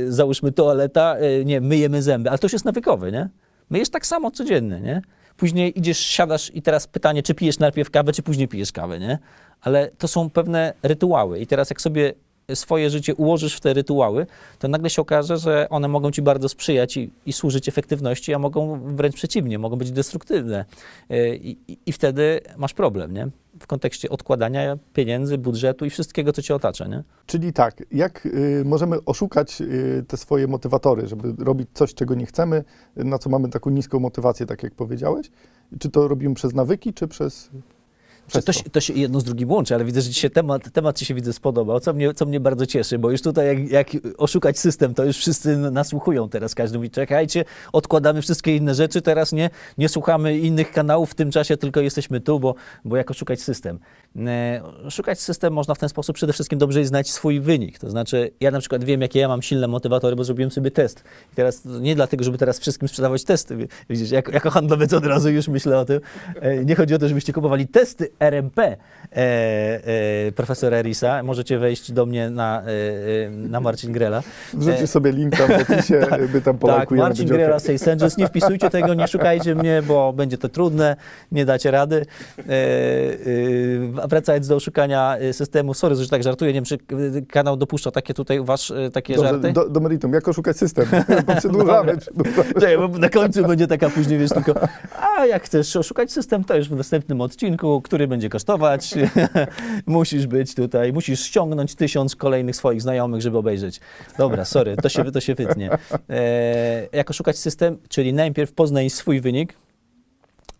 załóżmy 0.09 0.53
toaleta, 0.53 1.17
e, 1.17 1.45
nie, 1.45 1.61
myjemy 1.61 2.03
zęby, 2.03 2.31
ale 2.31 2.39
to 2.39 2.45
już 2.45 2.53
jest 2.53 2.65
nawykowe, 2.65 3.13
nie? 3.13 3.29
Myjesz 3.71 3.91
tak 3.91 4.07
samo 4.07 4.31
codziennie, 4.31 4.81
nie? 4.81 5.03
Później 5.37 5.79
idziesz, 5.79 5.99
siadasz 5.99 6.55
i 6.55 6.63
teraz 6.63 6.87
pytanie, 6.87 7.23
czy 7.23 7.35
pijesz 7.35 7.59
najpierw 7.59 7.91
kawę, 7.91 8.13
czy 8.13 8.23
później 8.23 8.49
pijesz 8.49 8.73
kawę, 8.73 8.99
nie? 8.99 9.19
Ale 9.61 9.91
to 9.99 10.09
są 10.09 10.31
pewne 10.31 10.73
rytuały 10.83 11.41
i 11.41 11.47
teraz 11.47 11.71
jak 11.71 11.81
sobie 11.81 12.15
swoje 12.55 12.91
życie 12.91 13.15
ułożysz 13.15 13.57
w 13.57 13.61
te 13.61 13.75
rytuały, 13.75 14.27
to 14.59 14.69
nagle 14.69 14.91
się 14.91 15.03
okaże, 15.03 15.39
że 15.39 15.67
one 15.71 15.89
mogą 15.89 16.11
ci 16.11 16.23
bardzo 16.23 16.49
sprzyjać 16.49 16.97
i, 16.97 17.11
i 17.27 17.33
służyć 17.33 17.69
efektywności, 17.69 18.35
a 18.35 18.39
mogą 18.39 18.81
wręcz 18.97 19.15
przeciwnie, 19.15 19.59
mogą 19.59 19.77
być 19.77 19.91
destruktywne. 19.91 20.65
Yy, 21.09 21.37
I, 21.37 21.57
i, 21.69 21.79
I 21.87 21.93
wtedy 21.93 22.41
masz 22.57 22.75
problem, 22.75 23.13
nie? 23.13 23.29
W 23.61 23.67
kontekście 23.67 24.11
odkładania 24.11 24.79
pieniędzy, 24.95 25.39
budżetu 25.39 25.85
i 25.85 25.91
wszystkiego, 25.91 26.33
co 26.33 26.43
cię 26.43 26.55
otacza, 26.55 26.87
nie? 26.87 27.03
Czyli 27.27 27.53
tak, 27.53 27.83
jak 27.93 28.27
y, 28.27 28.63
możemy 28.65 29.05
oszukać 29.05 29.61
y, 29.61 30.05
te 30.09 30.17
swoje 30.17 30.47
motywatory, 30.47 31.07
żeby 31.07 31.45
robić 31.45 31.69
coś, 31.75 31.95
czego 31.95 32.15
nie 32.15 32.27
chcemy, 32.27 32.65
na 32.97 33.19
co 33.19 33.31
mamy 33.31 33.49
taką 33.49 33.71
niską 33.71 34.01
motywację, 34.01 34.47
tak 34.47 34.63
jak 34.63 34.75
powiedziałeś? 34.75 35.31
Czy 35.79 35.91
to 35.91 36.09
robimy 36.09 36.35
przez 36.35 36.55
nawyki, 36.55 36.95
czy 36.95 37.09
przez. 37.09 37.51
To, 38.33 38.53
się, 38.53 38.63
to 38.63 38.81
się 38.81 38.95
jedno 38.95 39.21
z 39.21 39.25
drugim 39.25 39.51
łączy, 39.51 39.75
ale 39.75 39.85
widzę, 39.85 40.01
że 40.01 40.11
dzisiaj 40.11 40.31
temat, 40.31 40.71
temat 40.73 40.99
ci 40.99 41.05
się 41.05 41.15
widzę 41.15 41.33
spodobał, 41.33 41.81
co 41.81 41.93
mnie, 41.93 42.15
co 42.15 42.27
mnie 42.27 42.41
bardzo 42.41 42.67
cieszy, 42.67 42.99
bo 42.99 43.11
już 43.11 43.23
tutaj 43.23 43.47
jak, 43.47 43.71
jak 43.71 44.03
oszukać 44.19 44.59
system, 44.59 44.95
to 44.95 45.05
już 45.05 45.17
wszyscy 45.17 45.57
nasłuchują 45.57 46.29
teraz. 46.29 46.55
Każdy 46.55 46.79
mówi, 46.79 46.91
czekajcie, 46.91 47.45
odkładamy 47.73 48.23
wszystkie 48.23 48.57
inne 48.57 48.75
rzeczy, 48.75 49.03
teraz 49.03 49.33
nie, 49.33 49.51
nie 49.79 49.89
słuchamy 49.89 50.39
innych 50.39 50.73
kanałów 50.73 51.11
w 51.11 51.15
tym 51.15 51.31
czasie, 51.31 51.57
tylko 51.57 51.81
jesteśmy 51.81 52.21
tu, 52.21 52.41
bo, 52.41 52.55
bo 52.85 52.97
jak 52.97 53.11
oszukać 53.11 53.41
system? 53.41 53.79
E, 54.27 54.91
Szukać 54.91 55.21
system 55.21 55.53
można 55.53 55.75
w 55.75 55.79
ten 55.79 55.89
sposób 55.89 56.17
przede 56.17 56.33
wszystkim 56.33 56.59
dobrze 56.59 56.85
znać 56.85 57.11
swój 57.11 57.41
wynik. 57.41 57.79
To 57.79 57.91
znaczy, 57.91 58.31
ja 58.41 58.51
na 58.51 58.61
przykład 58.61 58.85
wiem, 58.85 59.01
jakie 59.03 59.21
ja 59.21 59.29
mam 59.29 59.43
silne 59.43 59.69
motywatory, 59.69 60.17
bo 60.17 60.25
zrobiłem 60.25 60.51
sobie 60.51 60.71
test. 60.71 61.05
I 61.33 61.37
teraz 61.37 61.65
nie 61.65 61.95
dlatego, 61.95 62.25
żeby 62.25 62.39
teraz 62.39 62.59
wszystkim 62.59 62.89
sprzedawać 62.89 63.25
testy. 63.25 63.69
Widzisz, 63.91 64.11
jako, 64.11 64.33
jako 64.33 64.51
handlowiec 64.51 64.93
od 64.93 65.07
razu 65.07 65.31
już 65.31 65.49
myślę 65.49 65.79
o 65.79 65.85
tym. 65.85 66.01
E, 66.41 66.65
Nie 66.65 66.75
chodzi 66.77 66.95
o 66.95 66.99
to, 66.99 67.09
żebyście 67.09 67.33
kupowali 67.33 67.69
testy 67.69 68.09
RMP 68.21 68.59
e, 68.63 68.77
e, 69.17 70.33
profesora 70.33 70.77
Erisa. 70.77 71.23
Możecie 71.23 71.59
wejść 71.59 71.93
do 71.93 72.07
mnie 72.07 72.31
na, 72.31 72.63
e, 72.63 72.67
e, 73.27 73.31
na 73.31 73.61
Marcin 73.61 73.93
Grela. 73.93 74.23
Wrzucisz 74.55 74.91
sobie 74.91 75.13
linka 75.13 75.47
w 75.47 75.71
opisie, 75.71 76.07
my 76.35 76.41
tam 76.41 76.55
Tak, 76.55 76.59
polajkujemy. 76.59 77.09
Marcin 77.09 77.29
Grela, 77.29 77.59
Angels. 77.93 78.17
Nie 78.17 78.27
wpisujcie 78.27 78.71
tego, 78.71 78.95
nie 78.95 79.09
szukajcie 79.09 79.55
mnie, 79.55 79.83
bo 79.87 80.13
będzie 80.13 80.39
to 80.39 80.49
trudne, 80.49 80.97
nie 81.33 81.45
dacie 81.45 81.71
rady. 81.71 82.07
E, 82.39 82.43
e, 84.03 84.06
wracając 84.07 84.49
do 84.49 84.61
szukania 84.61 85.17
e, 85.19 85.33
systemu, 85.33 85.75
sorry, 85.75 85.97
że 85.97 86.09
tak 86.09 86.23
żartuję, 86.23 86.53
nie 86.53 86.55
wiem, 86.55 86.65
czy 86.65 86.75
e, 87.19 87.23
kanał 87.23 87.57
dopuszcza 87.57 87.91
takie 87.91 88.15
tutaj 88.15 88.45
wasz, 88.45 88.71
e, 88.71 88.91
takie 88.91 89.15
Dobrze, 89.15 89.31
żarty? 89.31 89.53
do, 89.53 89.69
do 89.69 89.81
meritum, 89.81 90.13
jak 90.13 90.29
oszukać 90.29 90.57
system? 90.57 90.87
Bo 91.27 91.35
przedłużamy, 91.37 91.97
przedłużamy. 91.97 92.55
Czekaj, 92.55 92.79
bo 92.79 92.89
na 92.89 93.09
końcu 93.09 93.43
będzie 93.43 93.67
taka 93.67 93.91
później, 93.91 94.19
wiesz, 94.19 94.31
tylko 94.31 94.55
a 95.19 95.27
jak 95.27 95.43
chcesz 95.43 95.77
oszukać 95.77 96.13
system, 96.13 96.45
to 96.45 96.57
już 96.57 96.69
w 96.69 96.77
następnym 96.77 97.21
odcinku, 97.21 97.83
który 97.83 98.09
będzie 98.09 98.29
kosztować, 98.29 98.95
musisz 99.87 100.27
być 100.27 100.55
tutaj, 100.55 100.93
musisz 100.93 101.21
ściągnąć 101.21 101.75
tysiąc 101.75 102.17
kolejnych 102.17 102.57
swoich 102.57 102.83
znajomych, 102.83 103.23
żeby 103.23 103.39
obejrzeć. 103.39 103.81
Dobra, 104.19 104.45
sorry, 104.45 104.77
to 104.77 104.89
się, 104.89 105.05
to 105.05 105.21
się 105.21 105.35
wytnie. 105.35 105.71
E, 106.11 106.89
jak 106.93 107.11
oszukać 107.11 107.39
system, 107.39 107.79
czyli 107.89 108.13
najpierw 108.13 108.53
poznaj 108.53 108.91
swój 108.91 109.21
wynik, 109.21 109.55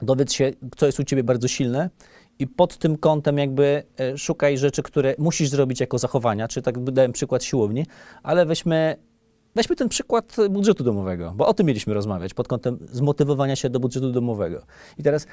dowiedz 0.03 0.33
się, 0.33 0.51
co 0.77 0.87
jest 0.87 1.01
u 1.01 1.05
ciebie 1.05 1.25
bardzo 1.25 1.49
silne 1.49 1.91
i 2.39 2.47
pod 2.47 2.79
tym 2.79 2.97
kątem 2.97 3.39
jakby 3.39 3.83
e, 3.99 4.19
szukaj 4.19 4.59
rzeczy, 4.59 4.83
które 4.83 5.15
musisz 5.19 5.49
zrobić 5.49 5.81
jako 5.81 5.99
zachowania, 5.99 6.49
czy 6.49 6.63
tak 6.63 6.85
dałem 6.85 7.13
przykład 7.13 7.45
siłowni, 7.45 7.87
ale 8.23 8.47
weźmy, 8.47 8.97
weźmy 9.55 9.77
ten 9.77 9.89
przykład 9.89 10.37
budżetu 10.51 10.85
domowego, 10.85 11.33
bo 11.37 11.47
o 11.47 11.55
tym 11.55 11.67
mieliśmy 11.67 11.95
rozmawiać, 11.95 12.35
pod 12.35 12.49
kątem 12.49 12.79
zmotywowania 12.93 13.57
się 13.57 13.71
do 13.71 13.81
budżetu 13.81 14.13
domowego. 14.13 14.63
I 14.99 15.03
teraz 15.03 15.27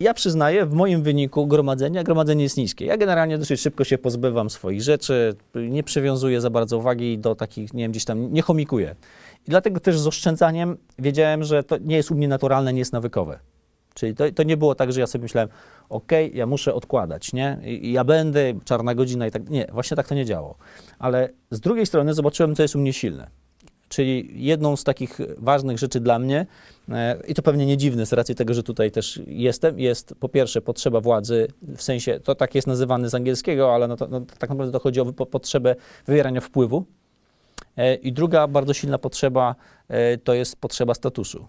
ja 0.00 0.14
przyznaję, 0.14 0.66
w 0.66 0.72
moim 0.72 1.02
wyniku 1.02 1.46
gromadzenia, 1.46 2.04
gromadzenie 2.04 2.42
jest 2.42 2.56
niskie. 2.56 2.84
Ja 2.84 2.96
generalnie 2.96 3.38
dosyć 3.38 3.60
szybko 3.60 3.84
się 3.84 3.98
pozbywam 3.98 4.50
swoich 4.50 4.82
rzeczy, 4.82 5.34
nie 5.54 5.82
przywiązuję 5.82 6.40
za 6.40 6.50
bardzo 6.50 6.78
uwagi 6.78 7.18
do 7.18 7.34
takich, 7.34 7.74
nie 7.74 7.84
wiem, 7.84 7.90
gdzieś 7.90 8.04
tam, 8.04 8.32
nie 8.32 8.42
chomikuję. 8.42 8.96
I 9.46 9.50
dlatego 9.50 9.80
też 9.80 9.98
z 9.98 10.06
oszczędzaniem 10.06 10.76
wiedziałem, 10.98 11.44
że 11.44 11.62
to 11.62 11.78
nie 11.78 11.96
jest 11.96 12.10
u 12.10 12.14
mnie 12.14 12.28
naturalne, 12.28 12.72
nie 12.72 12.78
jest 12.78 12.92
nawykowe. 12.92 13.38
Czyli 14.00 14.14
to, 14.14 14.24
to 14.32 14.42
nie 14.42 14.56
było 14.56 14.74
tak, 14.74 14.92
że 14.92 15.00
ja 15.00 15.06
sobie 15.06 15.22
myślałem, 15.22 15.48
ok, 15.88 16.12
ja 16.32 16.46
muszę 16.46 16.74
odkładać, 16.74 17.32
nie? 17.32 17.58
I, 17.64 17.86
i 17.86 17.92
ja 17.92 18.04
będę, 18.04 18.54
czarna 18.64 18.94
godzina 18.94 19.26
i 19.26 19.30
tak. 19.30 19.50
Nie, 19.50 19.66
właśnie 19.72 19.96
tak 19.96 20.08
to 20.08 20.14
nie 20.14 20.24
działało. 20.24 20.56
Ale 20.98 21.28
z 21.50 21.60
drugiej 21.60 21.86
strony 21.86 22.14
zobaczyłem, 22.14 22.54
co 22.54 22.62
jest 22.62 22.76
u 22.76 22.78
mnie 22.78 22.92
silne. 22.92 23.30
Czyli 23.88 24.30
jedną 24.44 24.76
z 24.76 24.84
takich 24.84 25.18
ważnych 25.38 25.78
rzeczy 25.78 26.00
dla 26.00 26.18
mnie, 26.18 26.46
e, 26.88 27.16
i 27.28 27.34
to 27.34 27.42
pewnie 27.42 27.66
nie 27.66 27.76
dziwne 27.76 28.06
z 28.06 28.12
racji 28.12 28.34
tego, 28.34 28.54
że 28.54 28.62
tutaj 28.62 28.90
też 28.90 29.20
jestem, 29.26 29.80
jest 29.80 30.14
po 30.20 30.28
pierwsze 30.28 30.62
potrzeba 30.62 31.00
władzy, 31.00 31.48
w 31.62 31.82
sensie, 31.82 32.20
to 32.20 32.34
tak 32.34 32.54
jest 32.54 32.66
nazywane 32.66 33.08
z 33.08 33.14
angielskiego, 33.14 33.74
ale 33.74 33.88
no 33.88 33.96
to, 33.96 34.08
no, 34.08 34.20
tak 34.20 34.50
naprawdę 34.50 34.72
to 34.72 34.78
chodzi 34.78 35.00
o 35.00 35.12
po- 35.12 35.26
potrzebę 35.26 35.76
wywierania 36.06 36.40
wpływu. 36.40 36.84
E, 37.76 37.94
I 37.94 38.12
druga 38.12 38.46
bardzo 38.46 38.74
silna 38.74 38.98
potrzeba 38.98 39.54
e, 39.88 40.18
to 40.18 40.34
jest 40.34 40.56
potrzeba 40.56 40.94
statusu. 40.94 41.46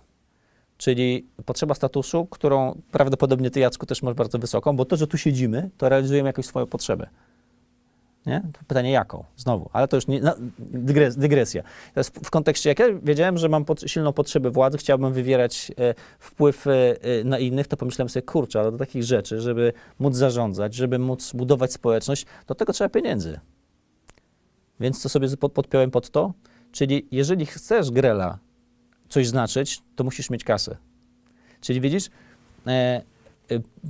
Czyli 0.82 1.28
potrzeba 1.46 1.74
statusu, 1.74 2.26
którą 2.26 2.82
prawdopodobnie 2.92 3.52
ty, 3.52 3.60
Jacku, 3.60 3.86
też 3.86 4.04
masz 4.04 4.14
bardzo 4.14 4.40
wysoką, 4.40 4.76
bo 4.76 4.86
to, 4.86 4.98
że 4.98 5.08
tu 5.08 5.18
siedzimy, 5.18 5.70
to 5.78 5.90
realizujemy 5.90 6.30
jakąś 6.30 6.46
swoją 6.46 6.68
potrzebę. 6.68 7.10
Nie? 8.26 8.42
Pytanie 8.68 8.92
jaką? 8.92 9.24
Znowu, 9.38 9.70
ale 9.74 9.88
to 9.88 9.98
już 9.98 10.08
nie, 10.08 10.22
no, 10.22 10.36
dygres, 10.60 11.18
dygresja. 11.18 11.64
Teraz 11.94 12.10
w, 12.10 12.14
w 12.14 12.30
kontekście, 12.30 12.70
jak 12.70 12.80
ja 12.80 12.86
wiedziałem, 13.04 13.38
że 13.38 13.50
mam 13.50 13.66
pod, 13.66 13.82
silną 13.82 14.14
potrzebę 14.14 14.50
władzy, 14.50 14.78
chciałbym 14.78 15.14
wywierać 15.14 15.72
e, 15.78 15.94
wpływ 16.20 16.68
e, 16.68 16.72
e, 16.72 17.24
na 17.24 17.40
innych, 17.40 17.68
to 17.68 17.78
pomyślałem 17.78 18.10
sobie, 18.10 18.24
kurczę, 18.24 18.60
ale 18.60 18.72
do 18.72 18.78
takich 18.78 19.04
rzeczy, 19.04 19.42
żeby 19.42 19.74
móc 20.00 20.16
zarządzać, 20.16 20.74
żeby 20.74 21.00
móc 21.00 21.34
budować 21.34 21.74
społeczność, 21.74 22.26
do 22.48 22.56
tego 22.56 22.74
trzeba 22.74 22.90
pieniędzy. 22.90 23.40
Więc 24.80 25.02
co 25.02 25.10
sobie 25.10 25.38
pod, 25.38 25.52
podpiąłem 25.52 25.92
pod 25.92 26.10
to? 26.10 26.34
Czyli 26.72 27.08
jeżeli 27.12 27.46
chcesz 27.46 27.92
grela 27.92 28.40
coś 29.12 29.28
znaczyć, 29.28 29.82
to 29.96 30.04
musisz 30.04 30.30
mieć 30.30 30.44
kasę. 30.44 30.78
Czyli 31.62 31.82
widzisz, 31.82 32.10
e, 32.68 32.72
e, 32.72 33.02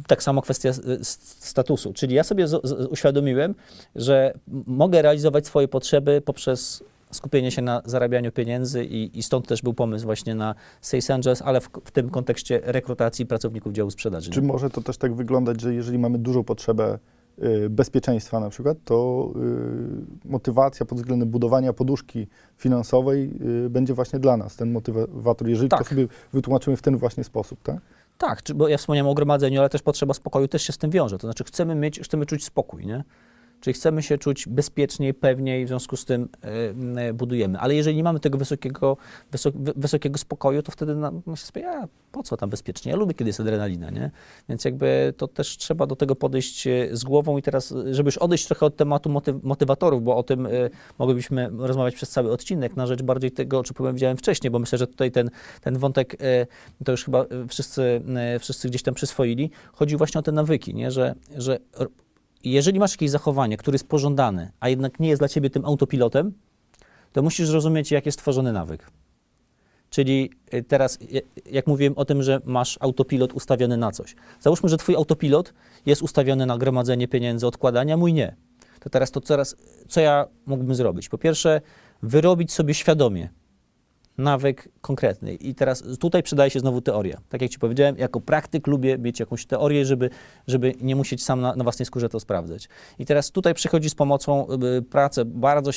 tak 0.08 0.24
samo 0.24 0.42
kwestia 0.42 0.70
s- 0.70 1.20
statusu. 1.40 1.94
Czyli 1.94 2.16
ja 2.16 2.24
sobie 2.24 2.46
uświadomiłem, 2.90 3.56
że 3.96 4.34
mogę 4.68 5.02
realizować 5.02 5.46
swoje 5.46 5.68
potrzeby 5.68 6.22
poprzez 6.22 6.84
skupienie 7.12 7.52
się 7.52 7.62
na 7.62 7.82
zarabianiu 7.86 8.32
pieniędzy 8.32 8.86
i, 8.86 9.20
i 9.20 9.24
stąd 9.24 9.48
też 9.48 9.62
był 9.62 9.74
pomysł 9.74 10.06
właśnie 10.06 10.36
na 10.36 10.56
Sales 10.82 11.10
Angels, 11.10 11.42
ale 11.42 11.62
w, 11.62 11.70
w 11.86 11.92
tym 11.92 12.10
kontekście 12.10 12.62
rekrutacji 12.64 13.26
pracowników 13.26 13.74
działu 13.74 13.92
sprzedaży. 13.92 14.30
Czy 14.32 14.42
może 14.42 14.70
to 14.70 14.82
też 14.82 14.98
tak 14.98 15.16
wyglądać, 15.16 15.62
że 15.62 15.74
jeżeli 15.74 16.00
mamy 16.00 16.18
dużą 16.18 16.44
potrzebę 16.44 17.00
bezpieczeństwa 17.70 18.40
na 18.40 18.50
przykład, 18.50 18.78
to 18.86 19.30
y, 20.26 20.30
motywacja 20.30 20.86
pod 20.86 20.98
względem 20.98 21.30
budowania 21.30 21.74
poduszki 21.74 22.28
finansowej 22.58 23.32
y, 23.66 23.70
będzie 23.70 23.94
właśnie 23.94 24.20
dla 24.20 24.38
nas, 24.38 24.56
ten 24.56 24.72
motywator, 24.72 25.48
jeżeli 25.48 25.70
to 25.70 25.78
Tak. 25.78 25.88
sobie 25.88 26.08
wytłumaczymy 26.34 26.78
w 26.78 26.82
ten 26.82 26.98
właśnie 26.98 27.24
sposób, 27.24 27.64
tak? 27.64 27.78
Tak, 28.18 28.42
bo 28.56 28.68
ja 28.68 28.78
wspomniałem 28.78 29.08
o 29.08 29.14
gromadzeniu, 29.14 29.60
ale 29.60 29.70
też 29.70 29.82
potrzeba 29.82 30.14
spokoju 30.14 30.48
też 30.48 30.64
się 30.64 30.74
z 30.74 30.78
tym 30.78 30.92
wiąże. 30.92 31.18
To 31.18 31.28
znaczy 31.28 31.44
chcemy 31.44 31.76
mieć, 31.76 32.00
chcemy 32.00 32.26
czuć 32.26 32.46
spokój, 32.46 32.86
nie? 32.86 33.04
Czyli 33.62 33.74
chcemy 33.74 34.04
się 34.04 34.18
czuć 34.18 34.48
bezpieczniej, 34.48 35.14
pewniej, 35.14 35.66
w 35.66 35.68
związku 35.68 35.98
z 35.98 36.06
tym 36.06 36.30
e, 36.98 37.14
budujemy. 37.14 37.60
Ale 37.60 37.76
jeżeli 37.76 37.98
nie 37.98 38.04
mamy 38.04 38.20
tego 38.20 38.38
wysokiego, 38.38 38.98
wysok, 39.32 39.56
wy- 39.58 39.74
wysokiego 39.76 40.18
spokoju, 40.18 40.64
to 40.64 40.72
wtedy 40.72 40.96
nam 40.96 41.22
no 41.28 41.36
się 41.36 41.46
sobie, 41.46 41.70
a 41.70 41.88
po 42.12 42.24
co 42.24 42.38
tam 42.38 42.50
bezpiecznie? 42.50 42.92
Ja 42.92 42.98
lubię, 42.98 43.14
kiedy 43.14 43.30
jest 43.30 43.40
adrenalina, 43.40 43.90
nie? 43.90 44.12
Więc 44.50 44.66
jakby 44.66 45.14
to 45.18 45.28
też 45.28 45.58
trzeba 45.58 45.88
do 45.88 45.96
tego 45.96 46.16
podejść 46.16 46.68
e, 46.68 46.88
z 46.92 47.04
głową 47.04 47.38
i 47.38 47.42
teraz, 47.42 47.74
żeby 47.92 48.08
już 48.08 48.18
odejść 48.18 48.46
trochę 48.46 48.66
od 48.66 48.76
tematu 48.76 49.10
motyw, 49.10 49.44
motywatorów, 49.44 50.04
bo 50.04 50.18
o 50.18 50.24
tym 50.24 50.46
e, 50.46 50.50
moglibyśmy 51.00 51.50
rozmawiać 51.58 51.96
przez 51.96 52.10
cały 52.10 52.32
odcinek, 52.32 52.76
na 52.76 52.88
rzecz 52.88 53.02
bardziej 53.02 53.32
tego, 53.32 53.60
o 53.60 53.64
czym 53.64 53.76
powiedziałem 53.76 54.18
wcześniej, 54.18 54.52
bo 54.52 54.60
myślę, 54.60 54.78
że 54.78 54.88
tutaj 54.88 55.12
ten, 55.12 55.30
ten 55.62 55.78
wątek, 55.78 56.18
to 56.86 56.92
już 56.92 57.04
chyba 57.04 57.26
wszyscy, 57.48 58.02
wszyscy 58.40 58.70
gdzieś 58.70 58.84
tam 58.84 58.94
przyswoili, 58.94 59.52
chodzi 59.74 59.98
właśnie 59.98 60.20
o 60.20 60.22
te 60.22 60.32
nawyki, 60.32 60.74
nie? 60.76 60.92
Że, 60.92 61.16
że 61.38 61.60
jeżeli 62.44 62.80
masz 62.80 62.92
jakieś 62.92 63.10
zachowanie, 63.10 63.58
które 63.58 63.76
jest 63.76 63.88
pożądane, 63.88 64.52
a 64.60 64.70
jednak 64.70 65.00
nie 65.00 65.10
jest 65.10 65.22
dla 65.22 65.28
ciebie 65.28 65.50
tym 65.50 65.66
autopilotem, 65.66 66.34
to 67.12 67.22
musisz 67.22 67.48
zrozumieć, 67.48 67.92
jak 67.92 68.06
jest 68.06 68.20
tworzony 68.20 68.54
nawyk. 68.54 68.92
Czyli 69.90 70.32
y, 70.54 70.64
teraz, 70.64 71.00
y, 71.02 71.22
jak 71.52 71.68
mówiłem 71.68 71.94
o 71.98 72.06
tym, 72.06 72.24
że 72.24 72.42
masz 72.46 72.78
autopilot 72.82 73.34
ustawiony 73.34 73.78
na 73.78 73.92
coś. 73.92 74.16
Załóżmy, 74.40 74.70
że 74.70 74.78
twój 74.78 74.96
autopilot 74.96 75.54
jest 75.86 76.02
ustawiony 76.02 76.46
na 76.46 76.58
gromadzenie 76.58 77.08
pieniędzy, 77.08 77.48
odkładania, 77.48 77.98
mój 77.98 78.14
nie. 78.14 78.36
To 78.80 78.90
teraz 78.90 79.12
to 79.12 79.22
coraz, 79.22 79.56
co 79.88 80.02
ja 80.02 80.26
mógłbym 80.46 80.76
zrobić? 80.76 81.10
Po 81.10 81.18
pierwsze, 81.18 81.62
wyrobić 82.04 82.54
sobie 82.54 82.74
świadomie 82.74 83.30
nawyk 84.22 84.70
konkretny. 84.82 85.36
I 85.36 85.56
teraz 85.56 85.84
tutaj 86.00 86.24
przydaje 86.24 86.50
się 86.50 86.60
znowu 86.60 86.82
teoria. 86.82 87.18
Tak 87.30 87.42
jak 87.42 87.52
Ci 87.52 87.60
powiedziałem, 87.60 87.98
jako 87.98 88.22
praktyk 88.22 88.68
lubię 88.68 88.98
mieć 88.98 89.20
jakąś 89.20 89.46
teorię, 89.46 89.86
żeby, 89.86 90.10
żeby 90.48 90.74
nie 90.82 90.96
musieć 90.96 91.24
sam 91.24 91.42
na, 91.42 91.56
na 91.56 91.64
własnej 91.64 91.86
skórze 91.86 92.10
to 92.10 92.20
sprawdzać. 92.20 92.70
I 93.00 93.06
teraz 93.06 93.32
tutaj 93.32 93.54
przychodzi 93.54 93.90
z 93.90 93.96
pomocą 93.96 94.48
y, 94.78 94.82
pracę, 94.82 95.26
bardzo 95.26 95.72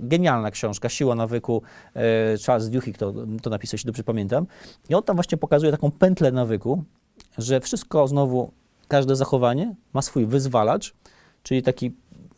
genialna 0.00 0.50
książka, 0.50 0.88
Siła 0.88 1.14
nawyku, 1.14 1.62
e, 1.94 2.38
Charles 2.46 2.70
Duhigg 2.70 2.98
to, 2.98 3.14
to 3.42 3.50
napisał, 3.50 3.74
jeśli 3.74 3.86
dobrze 3.86 4.04
pamiętam. 4.04 4.46
I 4.88 4.94
on 4.94 5.02
tam 5.02 5.16
właśnie 5.16 5.38
pokazuje 5.38 5.72
taką 5.72 5.90
pętlę 5.90 6.32
nawyku, 6.32 6.84
że 7.38 7.60
wszystko 7.60 8.08
znowu, 8.08 8.52
każde 8.88 9.16
zachowanie 9.16 9.74
ma 9.92 10.02
swój 10.02 10.26
wyzwalacz, 10.26 10.94
czyli 11.42 11.62
taki, 11.62 11.92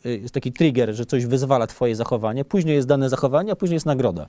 y, 0.05 0.17
jest 0.17 0.33
taki 0.33 0.53
trigger, 0.53 0.93
że 0.93 1.05
coś 1.05 1.25
wyzwala 1.25 1.67
Twoje 1.67 1.95
zachowanie, 1.95 2.45
później 2.45 2.75
jest 2.75 2.87
dane 2.87 3.09
zachowanie, 3.09 3.51
a 3.51 3.55
później 3.55 3.75
jest 3.75 3.85
nagroda. 3.85 4.27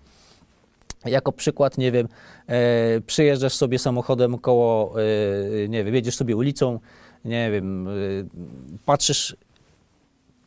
Jako 1.04 1.32
przykład, 1.32 1.78
nie 1.78 1.92
wiem, 1.92 2.08
e, 2.46 3.00
przyjeżdżasz 3.00 3.54
sobie 3.54 3.78
samochodem 3.78 4.38
koło, 4.38 4.94
e, 5.64 5.68
nie 5.68 5.84
wiem, 5.84 5.94
jedziesz 5.94 6.16
sobie 6.16 6.36
ulicą, 6.36 6.80
nie 7.24 7.50
wiem, 7.50 7.88
e, 7.88 7.90
patrzysz 8.84 9.36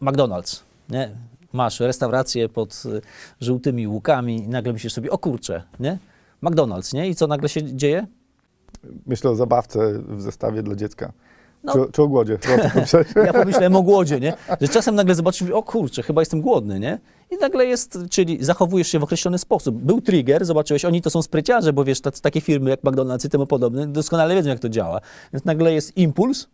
McDonald's, 0.02 0.62
nie? 0.90 1.12
Masz 1.54 1.80
restaurację 1.80 2.50
pod 2.50 2.84
e, 2.86 3.02
żółtymi 3.42 3.88
łukami 3.88 4.44
i 4.44 4.48
nagle 4.48 4.74
myślisz 4.74 4.94
sobie, 4.94 5.12
o 5.12 5.18
kurczę, 5.18 5.64
nie? 5.80 5.98
McDonald's, 6.44 6.94
nie? 6.94 7.10
I 7.10 7.16
co 7.16 7.28
nagle 7.28 7.50
się 7.50 7.76
dzieje? 7.76 8.08
Myślę 9.06 9.30
o 9.30 9.36
zabawce 9.36 9.94
w 10.08 10.22
zestawie 10.22 10.64
dla 10.64 10.76
dziecka. 10.76 11.12
No. 11.64 11.74
Czy, 11.74 11.92
czy 11.92 12.02
o 12.02 12.08
głodzie? 12.08 12.38
Ja 13.26 13.34
pomyślałem 13.34 13.76
o 13.76 13.82
głodzie, 13.82 14.20
nie? 14.20 14.34
Że 14.62 14.68
czasem 14.68 14.96
nagle 14.96 15.16
zobaczysz, 15.16 15.50
o 15.50 15.64
kurczę, 15.64 16.04
chyba 16.04 16.22
jestem 16.22 16.42
głodny, 16.42 16.80
nie? 16.80 17.00
I 17.32 17.38
nagle 17.38 17.66
jest, 17.66 17.98
czyli 18.10 18.44
zachowujesz 18.44 18.88
się 18.88 19.00
w 19.00 19.04
określony 19.04 19.38
sposób. 19.38 19.76
Był 19.76 20.02
trigger, 20.02 20.46
zobaczyłeś, 20.46 20.86
oni 20.86 21.02
to 21.02 21.10
są 21.10 21.22
spryciarze, 21.22 21.74
bo 21.74 21.84
wiesz, 21.84 22.02
tac- 22.02 22.22
takie 22.22 22.42
firmy 22.42 22.70
jak 22.70 22.82
McDonald's 22.82 23.26
i 23.26 23.30
temu 23.30 23.48
podobne 23.48 23.88
doskonale 23.88 24.36
wiedzą, 24.36 24.50
jak 24.50 24.60
to 24.60 24.70
działa. 24.70 25.02
Więc 25.34 25.46
nagle 25.46 25.74
jest 25.74 25.98
impuls, 25.98 26.48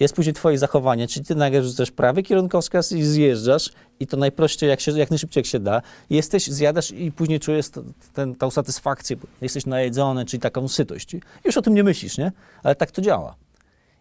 jest 0.00 0.14
później 0.14 0.34
twoje 0.34 0.58
zachowanie, 0.58 1.08
czyli 1.08 1.26
ty 1.26 1.34
nagle 1.34 1.62
rzucasz 1.62 1.90
prawy 1.90 2.22
kierunkowskaz 2.22 2.92
i 2.92 3.04
zjeżdżasz 3.04 3.72
i 4.00 4.06
to 4.06 4.16
najprościej, 4.16 4.68
jak, 4.70 4.80
się, 4.80 4.98
jak 4.98 5.10
najszybciej 5.10 5.40
jak 5.40 5.46
się 5.46 5.58
da. 5.60 5.82
Jesteś, 6.10 6.46
zjadasz 6.46 6.90
i 6.90 7.12
później 7.12 7.40
czujesz 7.40 7.66
ten, 8.14 8.34
tą 8.34 8.50
satysfakcję, 8.50 9.16
jesteś 9.40 9.66
najedzony, 9.66 10.24
czyli 10.24 10.40
taką 10.40 10.68
sytość. 10.68 11.16
Już 11.44 11.56
o 11.56 11.62
tym 11.62 11.74
nie 11.74 11.84
myślisz, 11.84 12.18
nie? 12.18 12.32
Ale 12.62 12.74
tak 12.74 12.90
to 12.90 13.02
działa. 13.02 13.36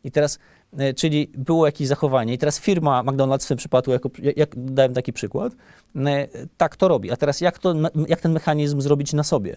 I 0.04 0.12
teraz, 0.12 0.40
czyli 0.96 1.32
było 1.38 1.66
jakieś 1.66 1.88
zachowanie 1.88 2.34
i 2.34 2.38
teraz 2.38 2.60
firma 2.60 3.04
McDonald's 3.04 3.46
w 3.46 3.48
tym 3.48 3.58
przypadku, 3.58 3.92
jako, 3.92 4.10
jak 4.36 4.50
dałem 4.56 4.94
taki 4.94 5.14
przykład, 5.14 5.54
e, 5.96 6.28
tak 6.58 6.76
to 6.76 6.88
robi. 6.88 7.12
A 7.12 7.16
teraz 7.16 7.42
jak, 7.42 7.60
to, 7.60 7.76
jak 8.08 8.22
ten 8.22 8.32
mechanizm 8.32 8.82
zrobić 8.82 9.14
na 9.14 9.24
sobie? 9.24 9.56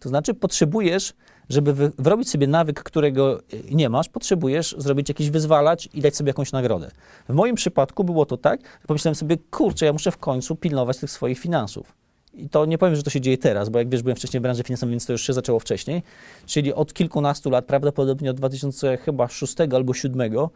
To 0.00 0.08
znaczy 0.08 0.34
potrzebujesz, 0.34 1.14
żeby 1.48 1.72
wy, 1.72 1.92
wyrobić 1.98 2.30
sobie 2.30 2.46
nawyk, 2.46 2.82
którego 2.82 3.38
e, 3.38 3.42
nie 3.70 3.88
masz, 3.88 4.08
potrzebujesz 4.08 4.74
zrobić 4.78 5.08
jakiś 5.08 5.30
wyzwalacz 5.30 5.94
i 5.94 6.00
dać 6.00 6.16
sobie 6.16 6.30
jakąś 6.30 6.52
nagrodę. 6.52 6.90
W 7.28 7.34
moim 7.34 7.54
przypadku 7.54 8.04
było 8.04 8.26
to 8.26 8.36
tak, 8.36 8.60
że 8.62 8.86
pomyślałem 8.86 9.14
sobie, 9.14 9.36
kurczę, 9.50 9.86
ja 9.86 9.92
muszę 9.92 10.10
w 10.10 10.18
końcu 10.18 10.56
pilnować 10.56 10.98
tych 10.98 11.10
swoich 11.10 11.38
finansów. 11.38 11.99
I 12.40 12.48
to 12.48 12.66
nie 12.66 12.78
powiem, 12.78 12.96
że 12.96 13.02
to 13.02 13.10
się 13.10 13.20
dzieje 13.20 13.38
teraz, 13.38 13.68
bo 13.68 13.78
jak 13.78 13.88
wiesz, 13.88 14.02
byłem 14.02 14.16
wcześniej 14.16 14.40
w 14.40 14.42
branży 14.42 14.62
finansowej, 14.62 14.90
więc 14.90 15.06
to 15.06 15.12
już 15.12 15.26
się 15.26 15.32
zaczęło 15.32 15.60
wcześniej. 15.60 16.02
Czyli 16.46 16.74
od 16.74 16.92
kilkunastu 16.94 17.50
lat, 17.50 17.64
prawdopodobnie 17.64 18.30
od 18.30 18.36
2006 18.36 19.60
albo 19.60 19.92
2007, 19.92 20.48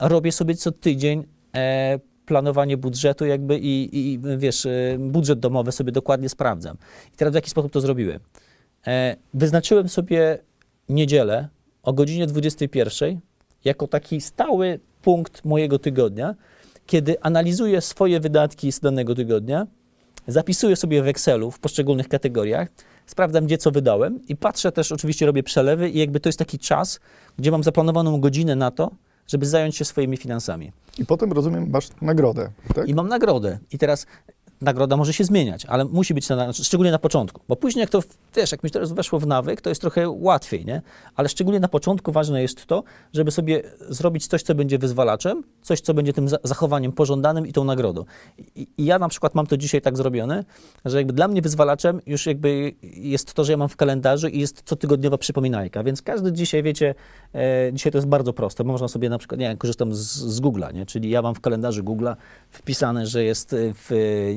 robię 0.00 0.32
sobie 0.32 0.54
co 0.54 0.72
tydzień 0.72 1.24
e, 1.54 1.98
planowanie 2.26 2.76
budżetu 2.76 3.26
jakby 3.26 3.58
i, 3.58 3.98
i 3.98 4.20
wiesz, 4.38 4.66
e, 4.66 4.96
budżet 4.98 5.40
domowy 5.40 5.72
sobie 5.72 5.92
dokładnie 5.92 6.28
sprawdzam. 6.28 6.76
I 7.14 7.16
teraz 7.16 7.32
w 7.32 7.34
jaki 7.34 7.50
sposób 7.50 7.72
to 7.72 7.80
zrobiłem? 7.80 8.20
E, 8.86 9.16
wyznaczyłem 9.34 9.88
sobie 9.88 10.38
niedzielę 10.88 11.48
o 11.82 11.92
godzinie 11.92 12.26
21 12.26 13.20
jako 13.64 13.86
taki 13.86 14.20
stały 14.20 14.80
punkt 15.02 15.44
mojego 15.44 15.78
tygodnia, 15.78 16.34
kiedy 16.86 17.20
analizuję 17.20 17.80
swoje 17.80 18.20
wydatki 18.20 18.72
z 18.72 18.80
danego 18.80 19.14
tygodnia, 19.14 19.66
zapisuję 20.26 20.76
sobie 20.76 21.02
w 21.02 21.08
Excelu 21.08 21.50
w 21.50 21.58
poszczególnych 21.58 22.08
kategoriach, 22.08 22.68
sprawdzam 23.06 23.46
gdzie 23.46 23.58
co 23.58 23.70
wydałem 23.70 24.20
i 24.28 24.36
patrzę 24.36 24.72
też, 24.72 24.92
oczywiście 24.92 25.26
robię 25.26 25.42
przelewy 25.42 25.90
i 25.90 25.98
jakby 25.98 26.20
to 26.20 26.28
jest 26.28 26.38
taki 26.38 26.58
czas, 26.58 27.00
gdzie 27.38 27.50
mam 27.50 27.62
zaplanowaną 27.62 28.20
godzinę 28.20 28.56
na 28.56 28.70
to, 28.70 28.90
żeby 29.26 29.46
zająć 29.46 29.76
się 29.76 29.84
swoimi 29.84 30.16
finansami. 30.16 30.72
I 30.98 31.06
potem, 31.06 31.32
rozumiem, 31.32 31.70
masz 31.70 31.88
nagrodę, 32.02 32.50
tak? 32.74 32.88
I 32.88 32.94
mam 32.94 33.08
nagrodę. 33.08 33.58
I 33.72 33.78
teraz 33.78 34.06
nagroda 34.60 34.96
może 34.96 35.12
się 35.12 35.24
zmieniać, 35.24 35.66
ale 35.66 35.84
musi 35.84 36.14
być, 36.14 36.28
na, 36.28 36.36
znaczy, 36.36 36.64
szczególnie 36.64 36.92
na 36.92 36.98
początku. 36.98 37.40
Bo 37.48 37.56
później 37.56 37.80
jak 37.80 37.90
to, 37.90 38.02
wiesz, 38.36 38.52
jak 38.52 38.64
mi 38.64 38.70
teraz 38.70 38.92
weszło 38.92 39.18
w 39.18 39.26
nawyk, 39.26 39.60
to 39.60 39.68
jest 39.68 39.80
trochę 39.80 40.10
łatwiej, 40.10 40.64
nie? 40.64 40.82
Ale 41.16 41.28
szczególnie 41.28 41.60
na 41.60 41.68
początku 41.68 42.12
ważne 42.12 42.42
jest 42.42 42.66
to, 42.66 42.84
żeby 43.12 43.30
sobie 43.30 43.62
zrobić 43.88 44.26
coś, 44.26 44.42
co 44.42 44.54
będzie 44.54 44.78
wyzwalaczem, 44.78 45.42
coś, 45.62 45.80
co 45.80 45.94
będzie 45.94 46.12
tym 46.12 46.28
za- 46.28 46.38
zachowaniem 46.44 46.92
pożądanym 46.92 47.46
i 47.46 47.52
tą 47.52 47.64
nagrodą. 47.64 48.04
I, 48.56 48.68
I 48.78 48.84
ja 48.84 48.98
na 48.98 49.08
przykład 49.08 49.34
mam 49.34 49.46
to 49.46 49.56
dzisiaj 49.56 49.80
tak 49.82 49.96
zrobione, 49.96 50.44
że 50.84 50.96
jakby 50.98 51.12
dla 51.12 51.28
mnie 51.28 51.42
wyzwalaczem 51.42 52.00
już 52.06 52.26
jakby 52.26 52.72
jest 52.82 53.34
to, 53.34 53.44
że 53.44 53.52
ja 53.52 53.56
mam 53.56 53.68
w 53.68 53.76
kalendarzu 53.76 54.28
i 54.28 54.40
jest 54.40 54.62
cotygodniowa 54.62 55.18
przypominajka, 55.18 55.82
więc 55.82 56.02
każdy 56.02 56.32
dzisiaj, 56.32 56.62
wiecie, 56.62 56.94
e, 57.34 57.72
dzisiaj 57.72 57.92
to 57.92 57.98
jest 57.98 58.08
bardzo 58.08 58.32
proste, 58.32 58.64
bo 58.64 58.72
można 58.72 58.88
sobie 58.88 59.08
na 59.08 59.18
przykład, 59.18 59.40
nie 59.40 59.48
wiem, 59.48 59.56
korzystam 59.56 59.94
z, 59.94 59.98
z 60.16 60.40
Google'a, 60.40 60.74
nie? 60.74 60.86
czyli 60.86 61.10
ja 61.10 61.22
mam 61.22 61.34
w 61.34 61.40
kalendarzu 61.40 61.82
Google'a 61.82 62.16
wpisane, 62.50 63.06
że 63.06 63.24
jest 63.24 63.52
e, 63.52 63.56
w 63.74 63.90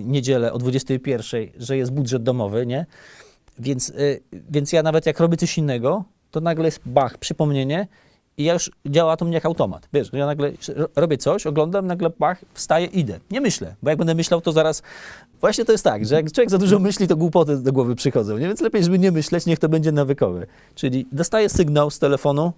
niedzielę 0.08 0.54
o 0.54 0.58
21, 0.58 1.50
że 1.58 1.78
jest 1.78 1.92
budżet 1.92 2.24
domowy, 2.24 2.66
nie? 2.66 2.86
Więc, 3.60 3.90
y, 3.90 4.22
więc 4.50 4.74
ja 4.74 4.84
nawet 4.84 5.06
jak 5.06 5.20
robię 5.20 5.38
coś 5.38 5.58
innego, 5.58 6.04
to 6.32 6.42
nagle 6.42 6.66
jest 6.66 6.82
bach, 6.86 7.18
przypomnienie 7.18 7.88
i 8.38 8.44
ja 8.44 8.54
już 8.54 8.72
działa 8.86 9.18
to 9.18 9.26
mnie 9.26 9.34
jak 9.34 9.46
automat. 9.46 9.90
Wiesz, 9.94 10.10
ja 10.14 10.26
nagle 10.26 10.52
ro- 10.76 10.88
robię 10.96 11.18
coś, 11.18 11.48
oglądam, 11.48 11.88
nagle 11.88 12.10
bach, 12.20 12.42
wstaję, 12.54 12.86
idę. 12.86 13.20
Nie 13.32 13.42
myślę, 13.42 13.76
bo 13.84 13.90
jak 13.90 13.98
będę 14.00 14.16
myślał, 14.16 14.42
to 14.42 14.52
zaraz... 14.52 14.84
Właśnie 15.42 15.66
to 15.66 15.72
jest 15.72 15.84
tak, 15.84 16.06
że 16.06 16.16
jak 16.16 16.32
człowiek 16.32 16.50
za 16.50 16.58
dużo 16.58 16.80
myśli, 16.80 17.08
to 17.08 17.16
głupoty 17.16 17.58
do 17.58 17.74
głowy 17.74 17.96
przychodzą, 17.96 18.38
nie? 18.38 18.48
Więc 18.48 18.62
lepiej, 18.62 18.84
żeby 18.84 19.00
nie 19.00 19.12
myśleć, 19.12 19.46
niech 19.46 19.60
to 19.60 19.70
będzie 19.70 19.92
nawykowe. 19.92 20.46
Czyli 20.76 21.08
dostaję 21.12 21.50
sygnał 21.50 21.90
z 21.90 22.00
telefonu, 22.00 22.54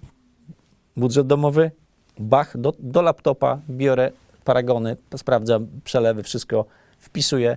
budżet 0.96 1.26
domowy, 1.26 1.70
bach, 2.18 2.56
do, 2.56 2.72
do 2.78 3.02
laptopa 3.02 3.60
biorę 3.70 4.12
paragony, 4.44 4.96
sprawdzam 5.16 5.66
przelewy, 5.84 6.22
wszystko 6.22 6.64
wpisuję 7.00 7.56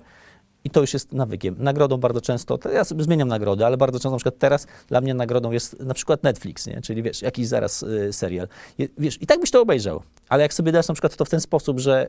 i 0.63 0.69
to 0.69 0.81
już 0.81 0.93
jest 0.93 1.13
nawykiem. 1.13 1.55
Nagrodą 1.59 1.97
bardzo 1.97 2.21
często, 2.21 2.57
to 2.57 2.71
ja 2.71 2.83
sobie 2.83 3.03
zmieniam 3.03 3.27
nagrody, 3.27 3.65
ale 3.65 3.77
bardzo 3.77 3.99
często 3.99 4.11
na 4.11 4.17
przykład 4.17 4.37
teraz 4.37 4.67
dla 4.87 5.01
mnie 5.01 5.13
nagrodą 5.13 5.51
jest 5.51 5.79
na 5.79 5.93
przykład 5.93 6.23
Netflix, 6.23 6.67
nie? 6.67 6.81
czyli 6.81 7.03
wiesz, 7.03 7.21
jakiś 7.21 7.47
zaraz 7.47 7.83
y, 7.83 8.13
serial. 8.13 8.47
Wiesz, 8.97 9.21
I 9.21 9.27
tak 9.27 9.39
byś 9.39 9.51
to 9.51 9.61
obejrzał, 9.61 10.01
ale 10.29 10.43
jak 10.43 10.53
sobie 10.53 10.71
dasz 10.71 10.87
na 10.87 10.93
przykład 10.93 11.15
to 11.15 11.25
w 11.25 11.29
ten 11.29 11.41
sposób, 11.41 11.79
że 11.79 12.07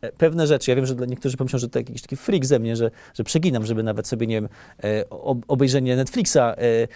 e, 0.00 0.12
pewne 0.12 0.46
rzeczy, 0.46 0.70
ja 0.70 0.76
wiem, 0.76 0.86
że 0.86 0.94
dla 0.94 1.06
niektórzy 1.06 1.36
pomyślą, 1.36 1.58
że 1.58 1.68
to 1.68 1.78
jakiś 1.78 2.02
taki 2.02 2.16
freak 2.16 2.46
ze 2.46 2.58
mnie, 2.58 2.76
że, 2.76 2.90
że 3.14 3.24
przeginam, 3.24 3.66
żeby 3.66 3.82
nawet 3.82 4.06
sobie, 4.06 4.26
nie 4.26 4.34
wiem, 4.34 4.48
e, 4.84 5.10
ob- 5.10 5.44
obejrzenie 5.48 5.96
Netflixa 5.96 6.38
e, 6.38 6.88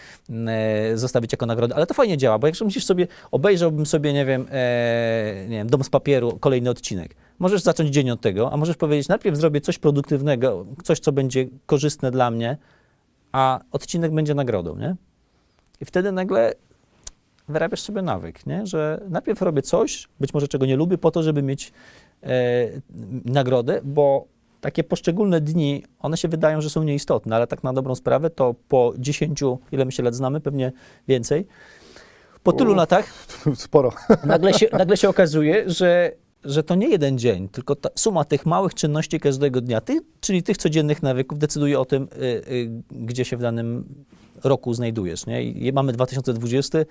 zostawić 0.95 1.33
jako 1.33 1.47
nagrodę, 1.47 1.75
ale 1.75 1.87
to 1.87 1.95
fajnie 1.95 2.17
działa, 2.17 2.39
bo 2.39 2.47
jak 2.47 2.61
myślisz 2.61 2.85
sobie, 2.85 3.07
obejrzałbym 3.31 3.87
sobie, 3.87 4.13
nie 4.13 4.25
wiem, 4.25 4.47
nie 5.49 5.57
wiem, 5.57 5.71
Dom 5.71 5.85
z 5.85 5.91
papieru, 5.91 6.39
kolejny 6.41 6.71
odcinek. 6.71 7.15
Możesz 7.39 7.63
zacząć 7.63 7.91
dzień 7.91 8.11
od 8.11 8.21
tego, 8.21 8.53
a 8.53 8.57
możesz 8.57 8.77
powiedzieć, 8.77 9.09
najpierw 9.09 9.37
zrobię 9.37 9.61
coś 9.61 9.79
produktywnego, 9.79 10.67
coś, 10.85 11.01
co 11.01 11.13
będzie 11.13 11.47
korzystne 11.67 12.11
dla 12.11 12.31
mnie, 12.31 12.57
a 13.33 13.61
odcinek 13.73 14.13
będzie 14.15 14.35
nagrodą, 14.35 14.77
nie? 14.77 14.97
I 15.81 15.85
wtedy 15.85 16.13
nagle 16.13 16.55
wyrabiasz 17.49 17.81
sobie 17.81 18.03
nawyk, 18.03 18.47
nie? 18.47 18.67
że 18.67 19.01
najpierw 19.09 19.43
robię 19.43 19.63
coś, 19.63 20.09
być 20.21 20.35
może 20.35 20.49
czego 20.49 20.67
nie 20.67 20.77
lubię, 20.77 20.99
po 20.99 21.11
to, 21.11 21.23
żeby 21.23 21.43
mieć 21.43 21.73
e, 22.23 22.29
nagrodę, 23.25 23.81
bo 23.85 24.27
takie 24.61 24.85
poszczególne 24.85 25.41
dni, 25.41 25.85
one 25.99 26.17
się 26.17 26.29
wydają, 26.29 26.61
że 26.61 26.71
są 26.71 26.83
nieistotne, 26.83 27.37
ale 27.37 27.47
tak 27.47 27.65
na 27.65 27.73
dobrą 27.73 27.95
sprawę 27.95 28.31
to 28.31 28.55
po 28.69 28.93
10, 28.99 29.41
ile 29.73 29.85
my 29.85 29.93
się 29.93 30.03
lat 30.03 30.15
znamy, 30.15 30.41
pewnie 30.41 30.73
więcej, 31.09 31.47
po 32.43 32.53
tylu 32.53 32.73
U. 32.73 32.75
latach 32.75 33.13
Sporo. 33.55 33.93
nagle 34.25 34.55
się, 34.55 34.67
nagle 34.73 34.97
się 34.97 35.09
okazuje, 35.09 35.71
że, 35.71 36.13
że 36.45 36.63
to 36.63 36.75
nie 36.75 36.89
jeden 36.89 37.19
dzień, 37.19 37.49
tylko 37.49 37.77
suma 37.95 38.25
tych 38.25 38.47
małych 38.47 38.75
czynności 38.75 39.21
każdego 39.21 39.61
dnia, 39.61 39.81
ty, 39.81 40.01
czyli 40.21 40.43
tych 40.43 40.57
codziennych 40.57 41.03
nawyków, 41.03 41.39
decyduje 41.39 41.81
o 41.81 41.85
tym, 41.85 42.03
y, 42.03 42.25
y, 42.53 42.71
gdzie 42.91 43.25
się 43.25 43.37
w 43.37 43.41
danym 43.41 43.85
roku 44.45 44.75
znajdujesz. 44.75 45.27
Nie? 45.27 45.43
I 45.43 45.73
mamy 45.73 45.93
2020 45.93 46.79
y, 46.79 46.87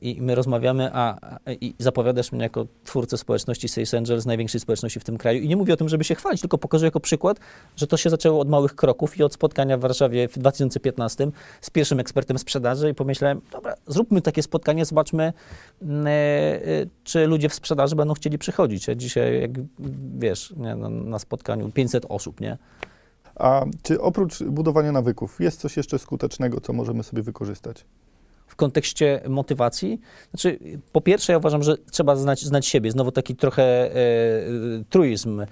i 0.00 0.18
my 0.20 0.34
rozmawiamy, 0.34 0.90
a, 0.92 1.18
a 1.44 1.52
i 1.52 1.74
zapowiadasz 1.78 2.32
mnie 2.32 2.42
jako 2.42 2.66
twórcę 2.84 3.18
społeczności 3.18 3.68
Sales 3.68 3.94
Angels, 3.94 4.26
największej 4.26 4.60
społeczności 4.60 5.00
w 5.00 5.04
tym 5.04 5.18
kraju. 5.18 5.40
I 5.40 5.48
nie 5.48 5.56
mówię 5.56 5.74
o 5.74 5.76
tym, 5.76 5.88
żeby 5.88 6.04
się 6.04 6.14
chwalić, 6.14 6.40
tylko 6.40 6.58
pokazuję 6.58 6.86
jako 6.86 7.00
przykład, 7.00 7.40
że 7.76 7.86
to 7.86 7.96
się 7.96 8.10
zaczęło 8.10 8.40
od 8.40 8.48
małych 8.48 8.74
kroków 8.74 9.18
i 9.18 9.22
od 9.22 9.34
spotkania 9.34 9.78
w 9.78 9.80
Warszawie 9.80 10.28
w 10.28 10.38
2015 10.38 11.30
z 11.60 11.70
pierwszym 11.70 12.00
ekspertem 12.00 12.38
sprzedaży 12.38 12.90
i 12.90 12.94
pomyślałem, 12.94 13.40
dobra, 13.52 13.74
zróbmy 13.86 14.22
takie 14.22 14.42
spotkanie, 14.42 14.84
zobaczmy, 14.84 15.32
mm, 15.82 16.06
e, 16.06 16.10
e, 16.10 16.86
czy 17.04 17.26
ludzie 17.26 17.48
w 17.48 17.54
sprzedaży 17.54 17.96
będą 17.96 18.14
chcieli 18.14 18.38
przychodzić. 18.38 18.86
Dzisiaj, 18.96 19.40
jak 19.40 19.50
wiesz, 20.18 20.54
nie, 20.56 20.76
na, 20.76 20.88
na 20.88 21.18
spotkaniu 21.18 21.70
500 21.70 22.06
osób, 22.08 22.40
nie? 22.40 22.58
A 23.36 23.64
czy 23.82 24.00
oprócz 24.00 24.42
budowania 24.42 24.92
nawyków 24.92 25.40
jest 25.40 25.60
coś 25.60 25.76
jeszcze 25.76 25.98
skutecznego, 25.98 26.60
co 26.60 26.72
możemy 26.72 27.02
sobie 27.02 27.22
wykorzystać? 27.22 27.84
W 28.56 28.58
kontekście 28.58 29.20
motywacji? 29.28 30.00
Znaczy, 30.30 30.58
po 30.92 31.00
pierwsze, 31.00 31.32
ja 31.32 31.38
uważam, 31.38 31.62
że 31.62 31.76
trzeba 31.90 32.16
znać, 32.16 32.42
znać 32.42 32.66
siebie. 32.66 32.90
Znowu 32.90 33.12
taki 33.12 33.36
trochę 33.36 33.62
e, 33.62 33.96
e, 33.96 34.44
truizm 34.90 35.40
e, 35.40 35.46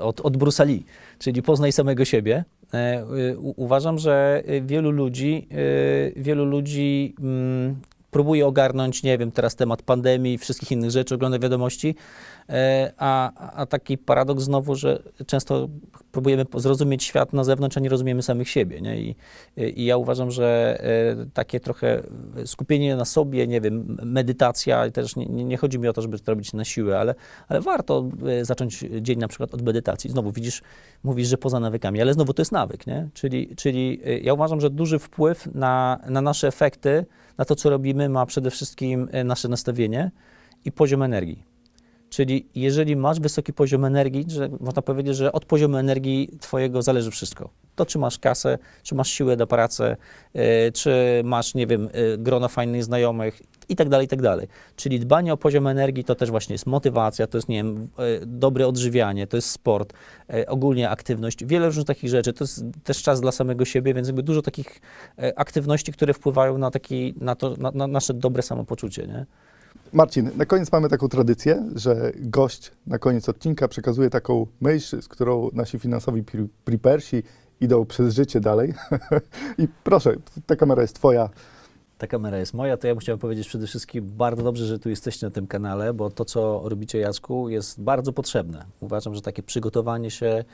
od, 0.00 0.20
od 0.20 0.36
Bruce'a 0.36 0.66
Lee, 0.66 0.84
czyli 1.18 1.42
poznaj 1.42 1.72
samego 1.72 2.04
siebie. 2.04 2.44
E, 2.74 3.06
u, 3.36 3.54
uważam, 3.56 3.98
że 3.98 4.42
wielu 4.62 4.90
ludzi, 4.90 5.48
e, 5.50 6.22
wielu 6.22 6.44
ludzi 6.44 7.14
mm, 7.20 7.76
próbuje 8.10 8.46
ogarnąć, 8.46 9.02
nie 9.02 9.18
wiem, 9.18 9.30
teraz 9.32 9.56
temat 9.56 9.82
pandemii 9.82 10.34
i 10.34 10.38
wszystkich 10.38 10.72
innych 10.72 10.90
rzeczy, 10.90 11.14
ogląda 11.14 11.38
wiadomości, 11.38 11.94
e, 12.48 12.92
a, 12.98 13.32
a 13.56 13.66
taki 13.66 13.98
paradoks 13.98 14.44
znowu, 14.44 14.74
że 14.74 15.02
często 15.26 15.68
próbujemy 16.12 16.44
zrozumieć 16.56 17.04
świat 17.04 17.32
na 17.32 17.44
zewnątrz, 17.44 17.76
a 17.76 17.80
nie 17.80 17.88
rozumiemy 17.88 18.22
samych 18.22 18.48
siebie, 18.48 18.80
nie? 18.80 19.00
I, 19.00 19.16
i 19.56 19.84
ja 19.84 19.96
uważam, 19.96 20.30
że 20.30 20.78
e, 21.20 21.26
takie 21.34 21.60
trochę 21.60 22.02
skupienie 22.46 22.96
na 22.96 23.04
sobie, 23.04 23.46
nie 23.46 23.60
wiem, 23.60 23.96
medytacja, 24.02 24.90
też 24.90 25.16
nie, 25.16 25.26
nie 25.26 25.56
chodzi 25.56 25.78
mi 25.78 25.88
o 25.88 25.92
to, 25.92 26.02
żeby 26.02 26.18
to 26.18 26.32
robić 26.32 26.52
na 26.52 26.64
siłę, 26.64 26.98
ale, 26.98 27.14
ale 27.48 27.60
warto 27.60 28.08
e, 28.26 28.44
zacząć 28.44 28.84
dzień 29.00 29.18
na 29.18 29.28
przykład 29.28 29.54
od 29.54 29.62
medytacji. 29.62 30.10
Znowu 30.10 30.32
widzisz, 30.32 30.62
mówisz, 31.02 31.28
że 31.28 31.38
poza 31.38 31.60
nawykami, 31.60 32.00
ale 32.00 32.14
znowu 32.14 32.34
to 32.34 32.42
jest 32.42 32.52
nawyk, 32.52 32.86
nie? 32.86 33.08
Czyli, 33.14 33.56
czyli 33.56 34.00
e, 34.04 34.18
ja 34.18 34.34
uważam, 34.34 34.60
że 34.60 34.70
duży 34.70 34.98
wpływ 34.98 35.48
na, 35.54 36.00
na 36.08 36.20
nasze 36.20 36.48
efekty, 36.48 37.06
na 37.38 37.44
to, 37.44 37.54
co 37.54 37.70
robimy, 37.70 38.08
ma 38.08 38.26
przede 38.26 38.50
wszystkim 38.50 39.08
nasze 39.24 39.48
nastawienie 39.48 40.10
i 40.64 40.72
poziom 40.72 41.02
energii. 41.02 41.51
Czyli 42.12 42.46
jeżeli 42.54 42.96
masz 42.96 43.20
wysoki 43.20 43.52
poziom 43.52 43.84
energii, 43.84 44.24
że 44.28 44.48
można 44.60 44.82
powiedzieć, 44.82 45.16
że 45.16 45.32
od 45.32 45.44
poziomu 45.44 45.76
energii 45.76 46.28
twojego 46.40 46.82
zależy 46.82 47.10
wszystko. 47.10 47.50
To, 47.74 47.86
czy 47.86 47.98
masz 47.98 48.18
kasę, 48.18 48.58
czy 48.82 48.94
masz 48.94 49.10
siłę 49.10 49.36
do 49.36 49.46
pracy, 49.46 49.96
e, 50.34 50.72
czy 50.72 51.22
masz, 51.24 51.54
nie 51.54 51.66
wiem, 51.66 51.88
e, 51.92 52.18
grono 52.18 52.48
fajnych 52.48 52.84
znajomych 52.84 53.42
i 53.68 53.76
tak 53.76 53.88
dalej, 53.88 54.06
i 54.06 54.08
tak 54.08 54.22
dalej. 54.22 54.48
Czyli 54.76 55.00
dbanie 55.00 55.32
o 55.32 55.36
poziom 55.36 55.66
energii 55.66 56.04
to 56.04 56.14
też 56.14 56.30
właśnie 56.30 56.54
jest 56.54 56.66
motywacja, 56.66 57.26
to 57.26 57.38
jest, 57.38 57.48
nie 57.48 57.56
wiem, 57.56 57.88
e, 57.98 58.26
dobre 58.26 58.66
odżywianie, 58.66 59.26
to 59.26 59.36
jest 59.36 59.50
sport, 59.50 59.92
ogólnie 60.46 60.90
aktywność, 60.90 61.44
wiele 61.44 61.66
różnych 61.66 61.86
takich 61.86 62.10
rzeczy. 62.10 62.32
To 62.32 62.44
jest 62.44 62.64
też 62.84 63.02
czas 63.02 63.20
dla 63.20 63.32
samego 63.32 63.64
siebie, 63.64 63.94
więc 63.94 64.08
jakby 64.08 64.22
dużo 64.22 64.42
takich 64.42 64.80
aktywności, 65.36 65.92
które 65.92 66.14
wpływają 66.14 66.58
na, 66.58 66.70
taki, 66.70 67.14
na, 67.20 67.34
to, 67.34 67.56
na, 67.58 67.70
na 67.70 67.86
nasze 67.86 68.14
dobre 68.14 68.42
samopoczucie, 68.42 69.06
nie? 69.06 69.26
Marcin, 69.92 70.30
na 70.36 70.46
koniec 70.46 70.72
mamy 70.72 70.88
taką 70.88 71.08
tradycję, 71.08 71.68
że 71.74 72.12
gość 72.16 72.72
na 72.86 72.98
koniec 72.98 73.28
odcinka 73.28 73.68
przekazuje 73.68 74.10
taką 74.10 74.46
myśl, 74.60 75.02
z 75.02 75.08
którą 75.08 75.50
nasi 75.52 75.78
finansowi 75.78 76.24
prepersi 76.64 77.22
idą 77.60 77.84
przez 77.84 78.14
życie 78.14 78.40
dalej. 78.40 78.74
I 79.58 79.68
proszę, 79.84 80.16
ta 80.46 80.56
kamera 80.56 80.82
jest 80.82 80.96
twoja. 80.96 81.28
Ta 82.02 82.06
kamera 82.06 82.38
jest 82.38 82.54
moja, 82.54 82.76
to 82.76 82.86
ja 82.86 82.94
bym 82.94 83.00
chciał 83.00 83.18
powiedzieć 83.18 83.48
przede 83.48 83.66
wszystkim 83.66 84.06
bardzo 84.06 84.42
dobrze, 84.42 84.66
że 84.66 84.78
tu 84.78 84.88
jesteście 84.88 85.26
na 85.26 85.30
tym 85.30 85.46
kanale, 85.46 85.94
bo 85.94 86.10
to, 86.10 86.24
co 86.24 86.62
robicie 86.64 86.98
Jacku, 86.98 87.48
jest 87.48 87.82
bardzo 87.82 88.12
potrzebne. 88.12 88.64
Uważam, 88.80 89.14
że 89.14 89.20
takie 89.20 89.42
przygotowanie 89.42 90.10
się 90.10 90.44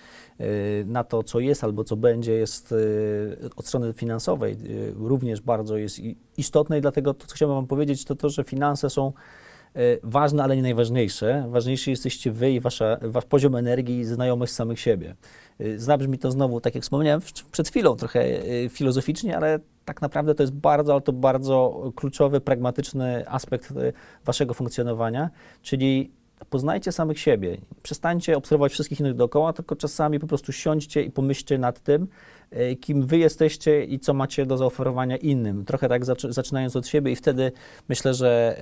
y, 0.41 0.85
na 0.87 1.05
to, 1.05 1.23
co 1.23 1.41
jest 1.41 1.65
albo 1.65 1.85
co 1.85 1.97
będzie, 1.97 2.33
jest 2.33 2.73
y, 2.73 3.51
od 3.57 3.67
strony 3.67 3.93
finansowej 3.93 4.53
y, 4.53 4.95
również 4.97 5.41
bardzo 5.41 5.77
jest 5.77 5.99
istotne 6.37 6.79
i 6.79 6.81
dlatego 6.81 7.15
to, 7.15 7.27
co 7.27 7.35
chciałbym 7.35 7.57
Wam 7.57 7.67
powiedzieć, 7.67 8.05
to 8.05 8.15
to, 8.15 8.29
że 8.29 8.45
finanse 8.45 8.91
są 8.91 9.13
ważne, 10.03 10.43
ale 10.43 10.57
nie 10.57 10.63
najważniejsze. 10.63 11.47
Ważniejsi 11.49 11.91
jesteście 11.91 12.33
Wy 12.33 12.51
i 12.51 12.61
wasza, 12.61 12.99
Wasz 13.03 13.25
poziom 13.25 13.57
energii 13.57 13.99
i 13.99 14.05
znajomość 14.05 14.53
samych 14.53 14.81
siebie. 14.81 15.15
Zabrzmi 15.77 16.19
to 16.19 16.31
znowu, 16.31 16.61
tak 16.61 16.75
jak 16.75 16.85
wspomniałem 16.85 17.21
przed 17.51 17.69
chwilą, 17.69 17.97
trochę 17.97 18.25
filozoficznie, 18.69 19.37
ale 19.37 19.59
tak 19.89 20.03
naprawdę 20.03 20.35
to 20.35 20.43
jest 20.43 20.53
bardzo, 20.53 20.93
ale 20.93 21.01
to 21.03 21.13
bardzo 21.13 21.83
kluczowy, 21.97 22.41
pragmatyczny 22.41 23.25
aspekt 23.29 23.71
e, 23.71 23.93
waszego 24.25 24.55
funkcjonowania, 24.55 25.31
czyli 25.63 26.13
poznajcie 26.51 26.93
samych 26.93 27.19
siebie. 27.19 27.57
Przestańcie 27.83 28.37
obserwować 28.37 28.73
wszystkich 28.73 29.01
innych 29.01 29.15
dookoła, 29.15 29.53
tylko 29.53 29.77
czasami 29.77 30.19
po 30.19 30.27
prostu 30.27 30.53
siądźcie 30.53 31.03
i 31.03 31.11
pomyślcie 31.11 31.59
nad 31.59 31.81
tym, 31.81 32.07
e, 32.51 32.75
kim 32.77 33.07
wy 33.07 33.19
jesteście 33.19 33.85
i 33.85 33.99
co 33.99 34.15
macie 34.15 34.47
do 34.47 34.57
zaoferowania 34.57 35.17
innym. 35.17 35.65
Trochę 35.65 35.89
tak 35.89 36.05
zaczy- 36.05 36.33
zaczynając 36.33 36.77
od 36.77 36.87
siebie 36.87 37.13
i 37.13 37.17
wtedy 37.17 37.53
myślę, 37.89 38.15
że 38.15 38.57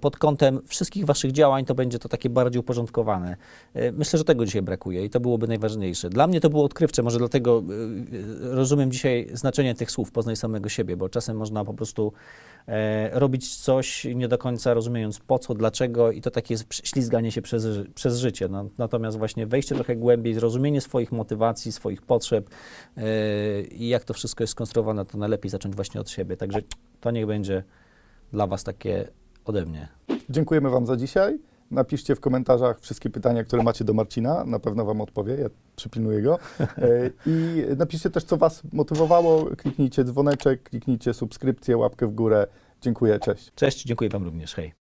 pod 0.00 0.16
kątem 0.16 0.60
wszystkich 0.66 1.04
waszych 1.04 1.32
działań 1.32 1.64
to 1.64 1.74
będzie 1.74 1.98
to 1.98 2.08
takie 2.08 2.30
bardziej 2.30 2.60
uporządkowane. 2.60 3.36
E, 3.74 3.92
Myślę, 3.92 4.18
że 4.18 4.24
tego 4.24 4.44
dzisiaj 4.46 4.62
brakuje 4.62 5.04
i 5.04 5.10
to 5.10 5.20
byłoby 5.20 5.46
najważniejsze. 5.48 6.10
Dla 6.10 6.26
mnie 6.26 6.40
to 6.40 6.50
było 6.50 6.64
odkrywcze, 6.64 7.02
może 7.02 7.18
dlatego 7.18 7.62
e, 8.52 8.54
rozumiem 8.54 8.90
dzisiaj 8.92 9.28
znaczenie 9.32 9.74
tych 9.74 9.90
słów, 9.90 10.10
poznaj 10.12 10.36
samego 10.36 10.68
siebie, 10.68 10.96
bo 10.96 11.08
czasem 11.08 11.36
można 11.36 11.64
po 11.64 11.74
prostu 11.74 12.12
robić 13.12 13.56
coś 13.56 14.04
nie 14.14 14.28
do 14.28 14.38
końca 14.38 14.74
rozumiejąc 14.74 15.18
po 15.18 15.38
co, 15.38 15.54
dlaczego 15.54 16.12
i 16.12 16.20
to 16.20 16.30
takie 16.30 16.56
ślizganie 16.70 17.32
się 17.32 17.42
przez, 17.42 17.66
przez 17.94 18.18
życie. 18.18 18.48
No, 18.48 18.68
natomiast 18.78 19.18
właśnie 19.18 19.46
wejście 19.46 19.74
trochę 19.74 19.96
głębiej, 19.96 20.34
zrozumienie 20.34 20.80
swoich 20.80 21.12
motywacji, 21.12 21.72
swoich 21.72 22.02
potrzeb 22.02 22.50
e, 22.96 23.02
i 23.62 23.88
jak 23.88 24.04
to 24.04 24.14
wszystko 24.14 24.44
jest 24.44 24.50
skonstruowane, 24.52 25.04
to 25.04 25.18
najlepiej 25.18 25.50
zacząć 25.50 25.74
właśnie 25.74 26.00
od 26.00 26.10
siebie. 26.10 26.36
Także 26.36 26.60
to 27.00 27.10
niech 27.10 27.26
będzie 27.26 27.64
dla 28.32 28.46
Was 28.46 28.64
takie 28.64 29.08
ode 29.44 29.66
mnie. 29.66 29.88
Dziękujemy 30.30 30.70
Wam 30.70 30.86
za 30.86 30.96
dzisiaj. 30.96 31.38
Napiszcie 31.70 32.14
w 32.14 32.20
komentarzach 32.20 32.80
wszystkie 32.80 33.10
pytania, 33.10 33.44
które 33.44 33.62
macie 33.62 33.84
do 33.84 33.94
Marcina. 33.94 34.44
Na 34.44 34.58
pewno 34.58 34.84
Wam 34.84 35.00
odpowie, 35.00 35.34
ja 35.34 35.48
przypilnuję 35.76 36.22
go. 36.22 36.38
E, 36.60 37.10
I 37.26 37.64
napiszcie 37.76 38.10
też, 38.10 38.24
co 38.24 38.36
Was 38.36 38.62
motywowało. 38.72 39.46
Kliknijcie 39.56 40.04
dzwoneczek, 40.04 40.62
kliknijcie 40.62 41.14
subskrypcję, 41.14 41.76
łapkę 41.76 42.06
w 42.06 42.14
górę. 42.14 42.46
Dziękuję, 42.80 43.18
cześć. 43.18 43.52
Cześć, 43.54 43.84
dziękuję 43.84 44.10
Wam 44.10 44.24
również. 44.24 44.54
Hej. 44.54 44.83